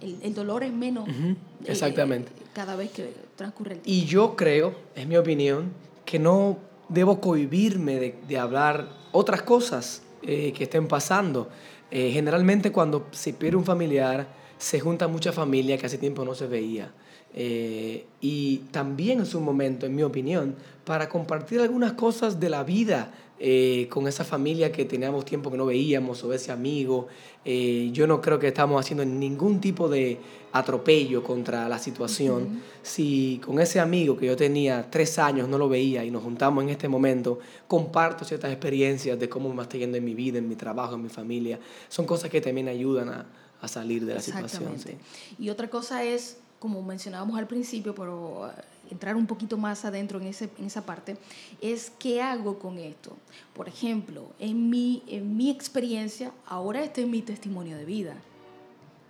[0.00, 1.34] el, dolor es menos eh,
[1.64, 2.30] exactamente.
[2.52, 4.04] cada vez que transcurre el tiempo.
[4.04, 5.72] y yo creo es mi opinión
[6.04, 11.48] que no debo cohibirme de, hablar otras cosas eh, que estén pasando.
[11.90, 14.26] Eh, generalmente cuando se pierde un familiar,
[14.58, 16.92] se junta mucha familia que hace tiempo no se veía.
[17.34, 22.64] Eh, y también es un momento, en mi opinión, para compartir algunas cosas de la
[22.64, 27.06] vida eh, con esa familia que teníamos tiempo que no veíamos o ese amigo.
[27.44, 30.18] Eh, yo no creo que estamos haciendo ningún tipo de
[30.52, 32.62] atropello contra la situación.
[32.82, 36.64] Si con ese amigo que yo tenía tres años no lo veía y nos juntamos
[36.64, 37.38] en este momento,
[37.68, 41.02] comparto ciertas experiencias de cómo me está yendo en mi vida, en mi trabajo, en
[41.02, 41.60] mi familia.
[41.88, 43.26] Son cosas que también ayudan a,
[43.60, 44.74] a salir de la situación.
[45.38, 48.50] Y otra cosa es, como mencionábamos al principio, pero
[48.90, 51.16] entrar un poquito más adentro en, ese, en esa parte,
[51.60, 53.16] es qué hago con esto.
[53.54, 58.14] Por ejemplo, en mi, en mi experiencia, ahora este es mi testimonio de vida.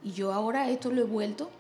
[0.05, 1.51] Y yo ahora esto lo he vuelto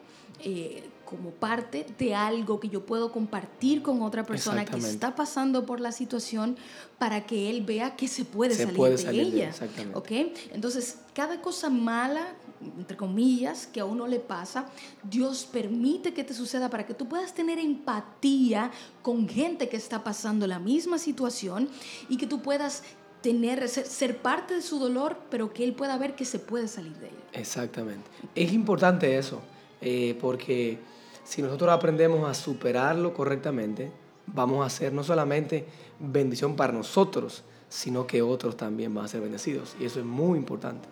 [0.40, 5.64] eh, como parte de algo que yo puedo compartir con otra persona que está pasando
[5.64, 6.56] por la situación
[6.98, 9.54] para que él vea que se puede salir de ella.
[9.94, 10.34] ¿okay?
[10.52, 12.26] Entonces, cada cosa mala
[12.60, 14.66] entre comillas, que a uno le pasa,
[15.02, 18.70] Dios permite que te suceda para que tú puedas tener empatía
[19.02, 21.68] con gente que está pasando la misma situación
[22.08, 22.82] y que tú puedas
[23.20, 26.96] tener, ser, parte de su dolor, pero que Él pueda ver que se puede salir
[26.98, 27.16] de ella.
[27.32, 28.08] Exactamente.
[28.34, 29.40] Es importante eso,
[29.80, 30.78] eh, porque
[31.24, 33.90] si nosotros aprendemos a superarlo correctamente,
[34.26, 35.66] vamos a ser no solamente
[35.98, 39.76] bendición para nosotros, sino que otros también van a ser bendecidos.
[39.80, 40.88] Y eso es muy importante.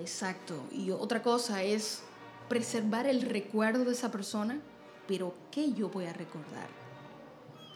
[0.00, 0.54] Exacto.
[0.72, 2.02] Y otra cosa es
[2.48, 4.60] preservar el recuerdo de esa persona,
[5.06, 6.68] pero ¿qué yo voy a recordar?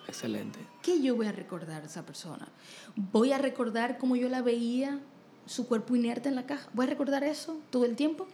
[0.09, 0.59] Excelente.
[0.83, 2.49] ¿Qué yo voy a recordar de esa persona?
[2.97, 5.01] ¿Voy a recordar cómo yo la veía,
[5.47, 6.69] su cuerpo inerte en la caja?
[6.73, 8.27] ¿Voy a recordar eso todo el tiempo?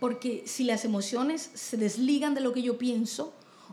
[0.00, 3.32] Porque si las emociones se desligan de lo que yo pienso,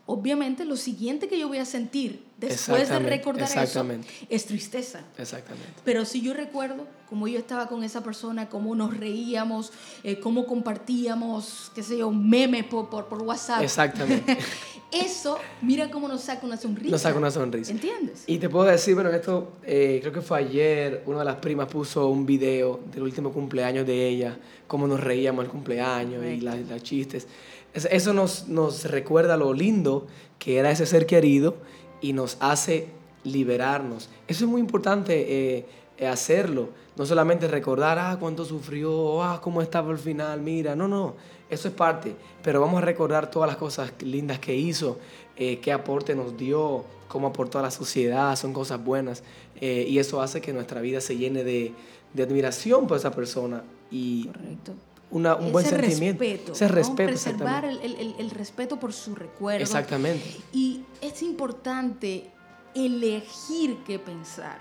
[0.10, 3.86] obviamente lo siguiente que yo voy a sentir después de recordar eso
[4.28, 5.02] es tristeza.
[5.20, 5.70] Exactamente.
[5.86, 9.72] Pero si yo recuerdo cómo yo estaba con esa persona, cómo nos reíamos,
[10.04, 13.62] eh, cómo compartíamos, qué sé yo, memes por, por, por WhatsApp.
[13.62, 14.36] Exactamente.
[14.92, 16.90] eso, mira cómo nos saca una sonrisa.
[16.90, 17.72] Nos saca una sonrisa.
[17.72, 18.24] ¿Entiendes?
[18.26, 21.68] Y te puedo decir, bueno, esto eh, creo que fue ayer, una de las primas
[21.68, 26.82] puso un video del último cumpleaños de ella, cómo nos reíamos el cumpleaños y las
[26.82, 27.28] chistes.
[27.74, 30.08] Eso nos, nos recuerda lo lindo
[30.40, 31.56] que era ese ser querido
[32.02, 32.88] y nos hace
[33.24, 34.10] liberarnos.
[34.28, 36.70] Eso es muy importante eh, hacerlo.
[36.96, 40.76] No solamente recordar, ah, cuánto sufrió, ah, cómo estaba al final, mira.
[40.76, 41.16] No, no,
[41.50, 42.16] eso es parte.
[42.42, 44.98] Pero vamos a recordar todas las cosas lindas que hizo,
[45.38, 49.24] eh, qué aporte nos dio, cómo aportó a la sociedad, son cosas buenas.
[49.62, 51.74] Eh, y eso hace que nuestra vida se llene de,
[52.14, 53.64] de admiración por esa persona.
[53.92, 54.74] Y Correcto
[55.12, 56.24] un buen sentimiento.
[56.24, 57.10] Respeto, ese respeto.
[57.10, 59.64] Preservar el, el, el, respeto por su recuerdo.
[59.64, 60.38] Exactamente.
[60.54, 62.32] Y es importante
[62.76, 64.60] elegir qué pensar.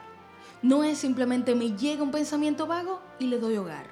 [0.63, 3.87] No es simplemente me llega un pensamiento vago y le doy hogar.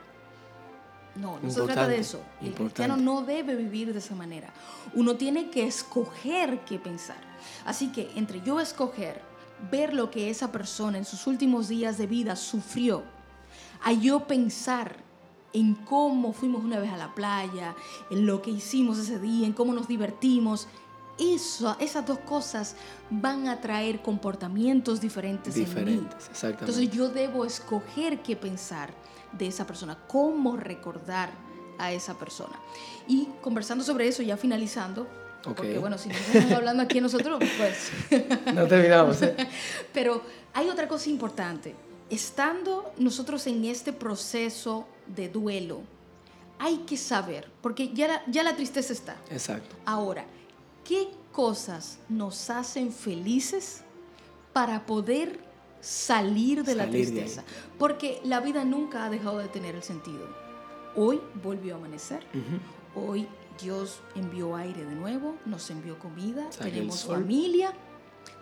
[1.15, 2.21] No, no se trata de eso.
[2.43, 4.53] El cristiano no debe vivir de esa manera.
[4.95, 7.17] Uno tiene que escoger qué pensar.
[7.65, 9.23] Así que entre yo escoger
[9.71, 13.03] ver lo que esa persona en sus últimos días de vida sufrió,
[13.83, 15.06] a yo pensar
[15.53, 17.75] en cómo fuimos una vez a la playa,
[18.11, 20.67] en lo que hicimos ese día, en cómo nos divertimos.
[21.19, 22.77] eso, esas dos cosas
[23.09, 26.09] van a traer comportamientos diferentes, Diferentes, en mí.
[26.31, 26.65] exactamente.
[26.65, 28.93] Entonces yo debo escoger qué pensar
[29.33, 31.31] de esa persona, cómo recordar
[31.79, 32.55] a esa persona.
[33.09, 35.07] Y conversando sobre eso, ya finalizando,
[35.43, 35.81] porque Ok.
[35.81, 38.25] bueno, si nos estamos hablando aquí nosotros, pues...
[38.55, 39.35] No terminamos, ¿eh?
[39.95, 40.23] Pero
[40.53, 41.75] hay otra cosa importante.
[42.11, 45.83] Estando nosotros en este proceso de duelo,
[46.59, 49.17] hay que saber, porque ya la, ya la tristeza está.
[49.31, 49.77] Exacto.
[49.85, 50.25] Ahora,
[50.85, 53.83] ¿qué cosas nos hacen felices
[54.53, 55.41] para poder
[55.81, 57.45] salir de la de tristeza?
[57.79, 60.27] Porque la vida nunca ha dejado de tener el sentido.
[60.95, 62.25] Hoy volvió a amanecer.
[62.95, 63.29] Hoy
[63.61, 67.73] Dios envió aire de nuevo, nos envió comida, tenemos familia,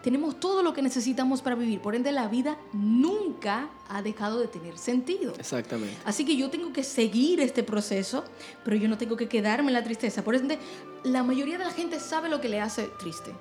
[0.05, 1.81] tenemos todo lo que necesitamos para vivir.
[1.81, 5.33] Por ende, la vida nunca ha dejado de tener sentido.
[5.39, 5.97] Exactamente.
[6.05, 8.23] Así que yo tengo que seguir este proceso,
[8.65, 10.23] pero yo no tengo que quedarme en la tristeza.
[10.23, 10.59] Por ende,
[11.05, 13.33] la mayoría de la gente sabe lo que le hace triste.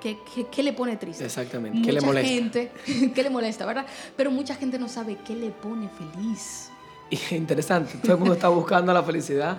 [0.00, 1.24] ¿Qué, qué- qué le pone triste?
[1.24, 1.80] Exactamente.
[1.82, 2.28] ¿Qué le Mucha molesta?
[2.28, 2.72] gente,
[3.14, 3.86] ¿qué le molesta, verdad?
[4.16, 6.70] Pero mucha gente no sabe qué le pone feliz.
[7.30, 9.58] Interesante, todo el mundo está buscando la felicidad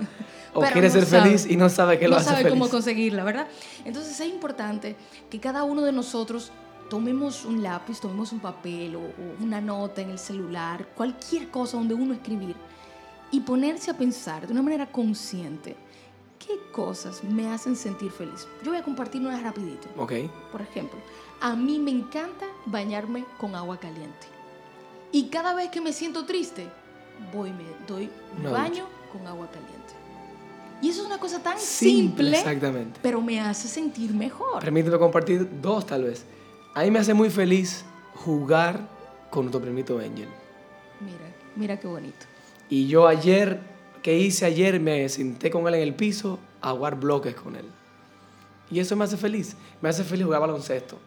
[0.53, 1.23] o Pero quiere no ser sabe.
[1.23, 2.51] feliz y no sabe qué lo no hace sabe feliz.
[2.59, 3.47] cómo conseguirla, ¿verdad?
[3.85, 4.95] Entonces es importante
[5.29, 6.51] que cada uno de nosotros
[6.89, 11.77] tomemos un lápiz, tomemos un papel o, o una nota en el celular, cualquier cosa
[11.77, 12.55] donde uno escribir
[13.31, 15.75] y ponerse a pensar de una manera consciente
[16.39, 18.47] qué cosas me hacen sentir feliz.
[18.63, 19.87] Yo voy a compartir unas rapidito.
[19.97, 20.13] Ok,
[20.51, 20.97] Por ejemplo,
[21.41, 24.27] a mí me encanta bañarme con agua caliente.
[25.11, 26.67] Y cada vez que me siento triste,
[27.33, 29.75] voy me doy un Una baño con agua caliente.
[30.81, 32.99] Y eso es una cosa tan simple, simple, exactamente.
[33.01, 34.61] pero me hace sentir mejor.
[34.61, 36.23] Permíteme compartir dos tal vez.
[36.75, 38.87] A mí me hace muy feliz jugar
[39.31, 40.27] con nuestro primito Angel.
[40.99, 42.25] Mira, mira qué bonito.
[42.69, 43.59] Y yo ayer,
[44.03, 44.79] ¿qué hice ayer?
[44.79, 47.65] Me senté con él en el piso a jugar bloques con él.
[48.69, 49.55] Y eso me hace feliz.
[49.81, 50.99] Me hace feliz jugar baloncesto.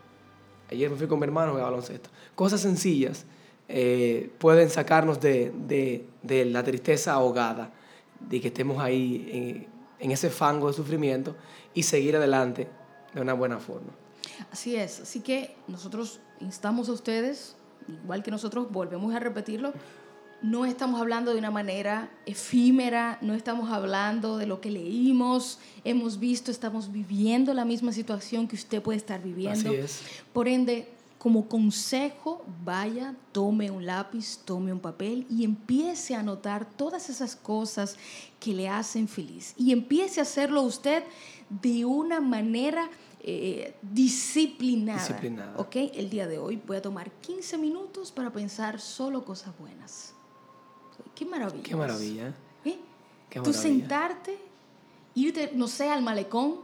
[0.71, 2.11] Ayer me fui con mi hermano a jugar baloncesto.
[2.35, 3.25] Cosas sencillas
[3.73, 7.73] eh, pueden sacarnos de, de- de la tristeza ahogada,
[8.29, 11.37] de que estemos ahí en, en ese fango de sufrimiento
[11.73, 12.69] y seguir adelante
[13.15, 13.93] de una buena forma.
[14.51, 15.01] Así es.
[15.01, 17.57] Así que nosotros instamos a ustedes,
[18.03, 19.73] igual que nosotros volvemos a repetirlo,
[20.43, 26.19] no estamos hablando de una manera efímera, no estamos hablando de lo que leímos, hemos
[26.19, 29.71] visto, estamos viviendo la misma situación que usted puede estar viviendo.
[29.71, 30.03] Así es.
[30.33, 30.89] Por ende,
[31.21, 37.37] como consejo, vaya, tome un lápiz, tome un papel y empiece a anotar todas esas
[37.37, 37.99] cosas
[38.41, 39.53] que le hacen feliz.
[39.59, 41.05] Y empiece a hacerlo usted
[41.51, 42.89] de una manera
[43.23, 44.99] eh, disciplinada.
[44.99, 45.59] Disciplinada.
[45.59, 45.77] ¿Ok?
[45.93, 50.15] El día de hoy voy a tomar 15 minutos para pensar solo cosas buenas.
[51.15, 51.63] Qué maravilla.
[51.63, 52.29] Qué maravilla.
[52.65, 52.79] ¿eh?
[53.29, 53.63] Qué Tú maravilla.
[53.63, 54.39] sentarte,
[55.15, 56.61] irte, no sé, al malecón,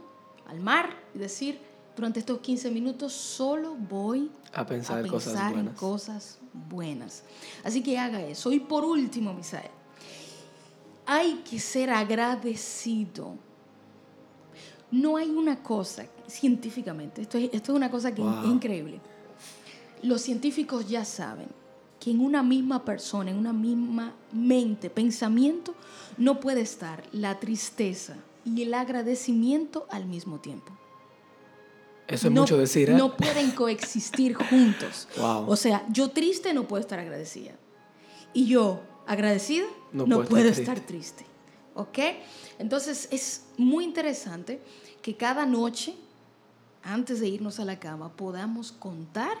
[0.47, 1.59] al mar y decir,
[1.97, 5.77] durante estos 15 minutos solo voy A pensar, a cosas pensar en buenas.
[5.79, 6.37] cosas
[6.69, 7.23] buenas.
[7.63, 8.51] Así que haga eso.
[8.51, 9.69] Y por último, Misael,
[11.05, 13.35] hay que ser agradecido.
[14.89, 18.39] No hay una cosa, científicamente, esto es, esto es una cosa que Wow.
[18.43, 18.99] es increíble.
[20.01, 21.47] Los científicos ya saben
[21.99, 25.73] que en una misma persona, en una misma mente, pensamiento,
[26.17, 30.71] no puede estar la tristeza y el agradecimiento al mismo tiempo.
[32.07, 32.93] Eso es No- mucho decir, ¿eh?
[32.93, 35.07] No pueden coexistir juntos.
[35.17, 35.49] Wow.
[35.49, 37.51] O sea, yo triste no puedo estar agradecida.
[38.33, 41.25] Y yo agradecida No no, puedo puedo, estar estar triste.
[41.75, 41.99] ¿Ok?
[42.59, 44.61] Entonces es muy interesante
[45.01, 45.95] que cada noche,
[46.83, 49.37] antes de irnos a la cama, podamos contar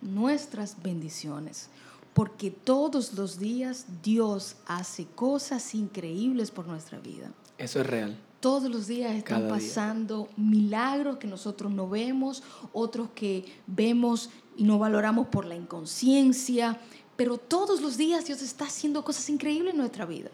[0.00, 1.68] nuestras bendiciones.
[2.14, 7.30] Porque todos los días Dios hace cosas increíbles por nuestra vida.
[7.58, 8.18] Eso es real.
[8.42, 9.66] Todos los días están Cada día.
[9.68, 16.80] pasando milagros que nosotros no vemos, otros que vemos y no valoramos por la inconsciencia,
[17.14, 20.32] pero todos los días Dios está haciendo cosas increíbles en nuestras vidas.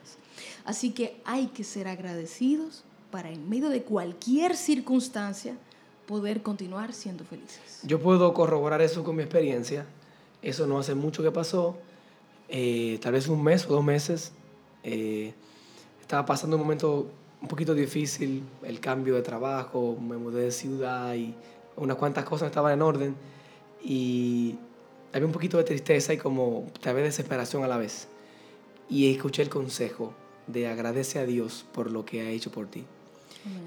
[0.65, 5.59] Así que hay que ser agradecidos para en medio de cualquier circunstancia
[6.07, 7.81] poder continuar siendo felices.
[7.83, 9.85] Yo puedo corroborar eso con mi experiencia.
[10.41, 11.77] Eso no hace mucho que pasó.
[12.49, 14.33] Eh, tal vez un mes o dos meses.
[14.83, 15.35] Eh,
[16.01, 18.43] estaba pasando un momento un poquito difícil.
[18.63, 21.35] El cambio de trabajo, me mudé de ciudad y
[21.77, 23.15] unas cuantas cosas no estaban en orden.
[23.83, 24.57] Y
[25.13, 28.09] había un poquito de tristeza y como tal vez desesperación a la vez.
[28.91, 30.13] Y escuché el consejo
[30.47, 32.85] de agradece a Dios por lo que ha hecho por ti.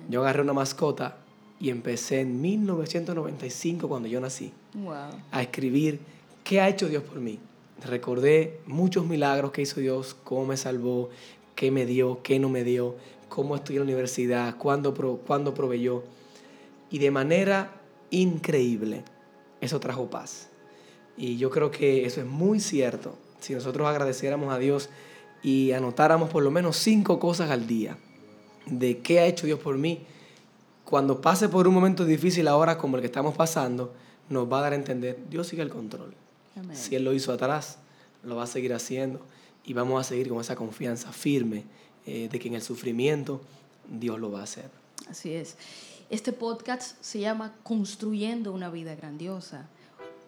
[0.09, 1.17] Yo agarré una mascota
[1.59, 4.93] y empecé en 1995 cuando yo nací Wow.
[5.32, 5.99] a escribir
[6.43, 7.39] qué ha hecho Dios por mí.
[7.86, 11.09] Recordé muchos milagros que hizo Dios, cómo me salvó,
[11.55, 12.95] qué me dio, qué no me dio,
[13.34, 16.04] cómo estudié en la universidad, cuándo, pro- cuándo proveyó.
[16.90, 17.72] y de manera
[18.10, 19.04] increíble,
[19.62, 20.50] eso trajo paz.
[21.16, 23.16] Y yo creo que eso es muy cierto.
[23.40, 24.90] Si nosotros agradeciéramos a Dios
[25.42, 27.98] y anotáramos por lo menos cinco cosas al día
[28.66, 30.02] de qué ha hecho Dios por mí,
[30.84, 33.94] cuando pase por un momento difícil ahora como el que estamos pasando,
[34.30, 36.14] nos va a dar a entender, Dios sigue el control.
[36.76, 37.78] Si Él lo hizo atrás,
[38.24, 39.22] lo va a seguir haciendo
[39.64, 41.64] y vamos a seguir con esa confianza firme
[42.06, 43.41] eh, de que en el sufrimiento
[43.89, 44.70] Dios lo va a hacer.
[45.10, 45.56] Así es.
[46.10, 49.68] Este podcast se llama Construyendo una vida grandiosa.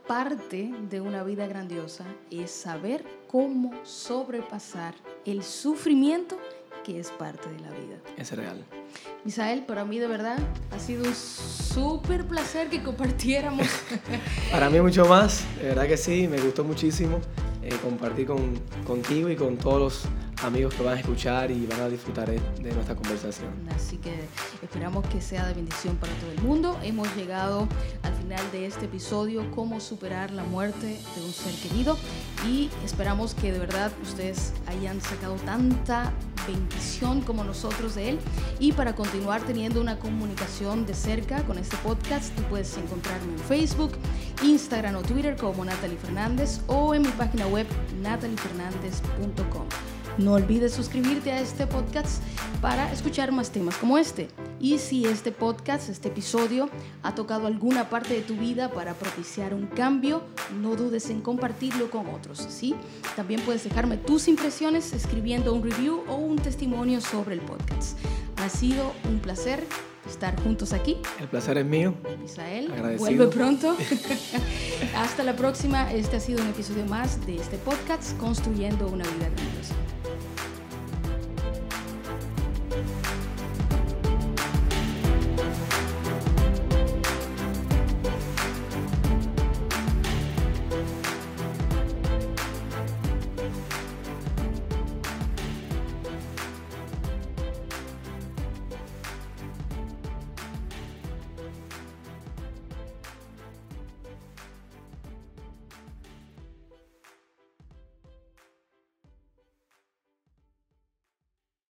[0.08, 4.94] Parte de una vida grandiosa es saber cómo sobrepasar
[5.26, 6.38] el sufrimiento
[6.84, 7.98] que es parte de la vida.
[8.18, 8.64] Es real.
[9.24, 10.38] Misael, para mí de verdad
[10.72, 13.68] ha sido un súper placer que compartiéramos.
[14.52, 17.20] para mí mucho más, de verdad que sí, me gustó muchísimo
[17.62, 20.04] eh, compartir con, contigo y con todos los
[20.44, 23.50] amigos que van a escuchar y van a disfrutar de, nuestra conversación.
[23.76, 24.14] Así que
[24.62, 26.78] esperamos que sea de bendición para todo el mundo.
[26.84, 27.68] Hemos llegado
[28.04, 31.98] al final de este episodio, cómo superar la muerte de un ser querido
[32.48, 36.12] y esperamos que de verdad ustedes hayan sacado tanta
[36.46, 38.20] bendición como nosotros de él
[38.60, 43.40] y para continuar teniendo una comunicación de cerca con este podcast tú puedes encontrarme en
[43.40, 43.94] Facebook,
[44.44, 47.66] Instagram o Twitter como Natalie Fernández o en mi página web
[48.02, 49.93] nataliefernandez.com.
[50.18, 52.22] No olvides suscribirte a este podcast
[52.62, 54.28] para escuchar más temas como este.
[54.60, 56.70] Y si este podcast, este episodio,
[57.02, 60.22] ha tocado alguna parte de tu vida para propiciar un cambio,
[60.62, 62.46] no dudes en compartirlo con otros.
[62.48, 62.76] ¿sí?
[63.16, 67.98] También puedes dejarme tus impresiones escribiendo un review o un testimonio sobre el podcast.
[68.38, 69.64] Ha sido un placer
[70.08, 70.98] estar juntos aquí.
[71.20, 71.96] El placer es mío.
[72.22, 73.76] Misael, vuelve pronto.
[74.96, 75.92] Hasta la próxima.
[75.92, 79.74] Este ha sido un episodio más de este podcast, Construyendo una vida grandiosa.